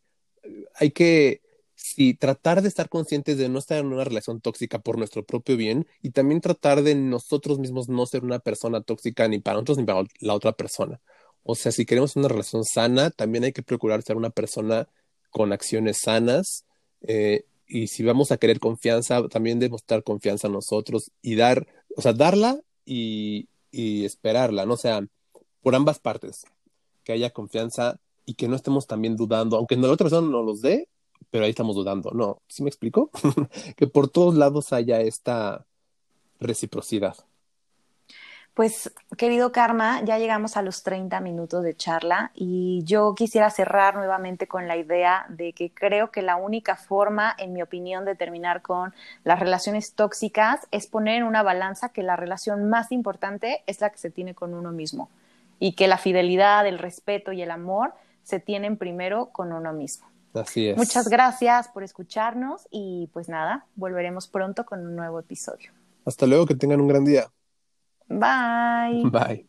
hay 0.75 0.91
que 0.91 1.41
sí, 1.73 2.13
tratar 2.13 2.61
de 2.61 2.67
estar 2.67 2.89
conscientes 2.89 3.39
de 3.39 3.49
no 3.49 3.57
estar 3.57 3.79
en 3.79 3.87
una 3.87 4.03
relación 4.03 4.39
tóxica 4.39 4.77
por 4.77 4.99
nuestro 4.99 5.25
propio 5.25 5.57
bien 5.57 5.87
y 6.03 6.11
también 6.11 6.41
tratar 6.41 6.83
de 6.83 6.93
nosotros 6.93 7.57
mismos 7.57 7.89
no 7.89 8.05
ser 8.05 8.23
una 8.23 8.37
persona 8.37 8.81
tóxica 8.81 9.27
ni 9.27 9.39
para 9.39 9.55
nosotros 9.55 9.79
ni 9.79 9.85
para 9.85 10.03
la 10.19 10.35
otra 10.35 10.51
persona. 10.51 11.01
O 11.43 11.55
sea, 11.55 11.71
si 11.71 11.85
queremos 11.85 12.15
una 12.15 12.27
relación 12.27 12.63
sana, 12.63 13.09
también 13.09 13.43
hay 13.43 13.53
que 13.53 13.63
procurar 13.63 14.01
ser 14.03 14.17
una 14.17 14.29
persona 14.29 14.87
con 15.29 15.53
acciones 15.53 15.99
sanas. 15.99 16.65
Eh, 17.01 17.45
y 17.67 17.87
si 17.87 18.03
vamos 18.03 18.31
a 18.31 18.37
querer 18.37 18.59
confianza, 18.59 19.27
también 19.27 19.59
demostrar 19.59 20.03
confianza 20.03 20.47
a 20.47 20.51
nosotros 20.51 21.11
y 21.21 21.35
dar, 21.35 21.67
o 21.95 22.01
sea, 22.01 22.13
darla 22.13 22.59
y, 22.85 23.47
esperarla, 23.71 24.65
¿no? 24.65 24.73
O 24.73 24.77
sea, 24.77 25.05
por 25.61 25.75
ambas 25.75 25.99
partes, 25.99 26.45
que 27.03 27.13
haya 27.13 27.29
confianza 27.29 27.99
y 28.25 28.33
que 28.33 28.47
no 28.47 28.55
estemos 28.55 28.87
también 28.87 29.15
dudando, 29.15 29.57
aunque 29.57 29.75
la 29.75 29.91
otra 29.91 30.05
persona 30.05 30.27
no 30.27 30.41
los 30.41 30.61
dé, 30.61 30.87
pero 31.29 31.43
ahí 31.45 31.51
estamos 31.51 31.75
dudando. 31.75 32.11
No, 32.11 32.41
¿sí 32.47 32.63
me 32.63 32.69
explico? 32.69 33.11
que 33.77 33.87
por 33.87 34.09
todos 34.09 34.35
lados 34.35 34.73
haya 34.73 35.01
esta 35.01 35.67
reciprocidad. 36.39 37.15
Pues, 38.59 38.91
querido 39.15 39.53
Karma, 39.53 40.03
ya 40.03 40.17
llegamos 40.17 40.57
a 40.57 40.61
los 40.61 40.83
30 40.83 41.21
minutos 41.21 41.63
de 41.63 41.77
charla 41.77 42.31
y 42.35 42.83
yo 42.83 43.15
quisiera 43.15 43.49
cerrar 43.51 43.95
nuevamente 43.95 44.49
con 44.49 44.67
la 44.67 44.75
idea 44.75 45.25
de 45.29 45.53
que 45.53 45.73
creo 45.73 46.11
que 46.11 46.21
la 46.21 46.35
única 46.35 46.75
forma, 46.75 47.33
en 47.37 47.53
mi 47.53 47.61
opinión, 47.61 48.03
de 48.03 48.15
terminar 48.15 48.61
con 48.61 48.93
las 49.23 49.39
relaciones 49.39 49.93
tóxicas 49.93 50.67
es 50.71 50.87
poner 50.87 51.19
en 51.19 51.23
una 51.23 51.41
balanza 51.41 51.93
que 51.93 52.03
la 52.03 52.17
relación 52.17 52.69
más 52.69 52.91
importante 52.91 53.63
es 53.65 53.79
la 53.79 53.91
que 53.91 53.97
se 53.97 54.09
tiene 54.09 54.35
con 54.35 54.53
uno 54.53 54.73
mismo 54.73 55.09
y 55.57 55.71
que 55.71 55.87
la 55.87 55.97
fidelidad, 55.97 56.67
el 56.67 56.79
respeto 56.79 57.31
y 57.31 57.41
el 57.41 57.51
amor 57.51 57.93
se 58.23 58.41
tienen 58.41 58.75
primero 58.75 59.27
con 59.27 59.53
uno 59.53 59.71
mismo. 59.71 60.05
Así 60.33 60.67
es. 60.67 60.75
Muchas 60.75 61.07
gracias 61.07 61.69
por 61.69 61.83
escucharnos 61.83 62.67
y 62.71 63.09
pues 63.13 63.29
nada, 63.29 63.67
volveremos 63.77 64.27
pronto 64.27 64.65
con 64.65 64.85
un 64.85 64.97
nuevo 64.97 65.17
episodio. 65.17 65.71
Hasta 66.03 66.27
luego, 66.27 66.45
que 66.45 66.55
tengan 66.55 66.81
un 66.81 66.89
gran 66.89 67.05
día. 67.05 67.29
Bye. 68.09 69.11
Bye. 69.11 69.45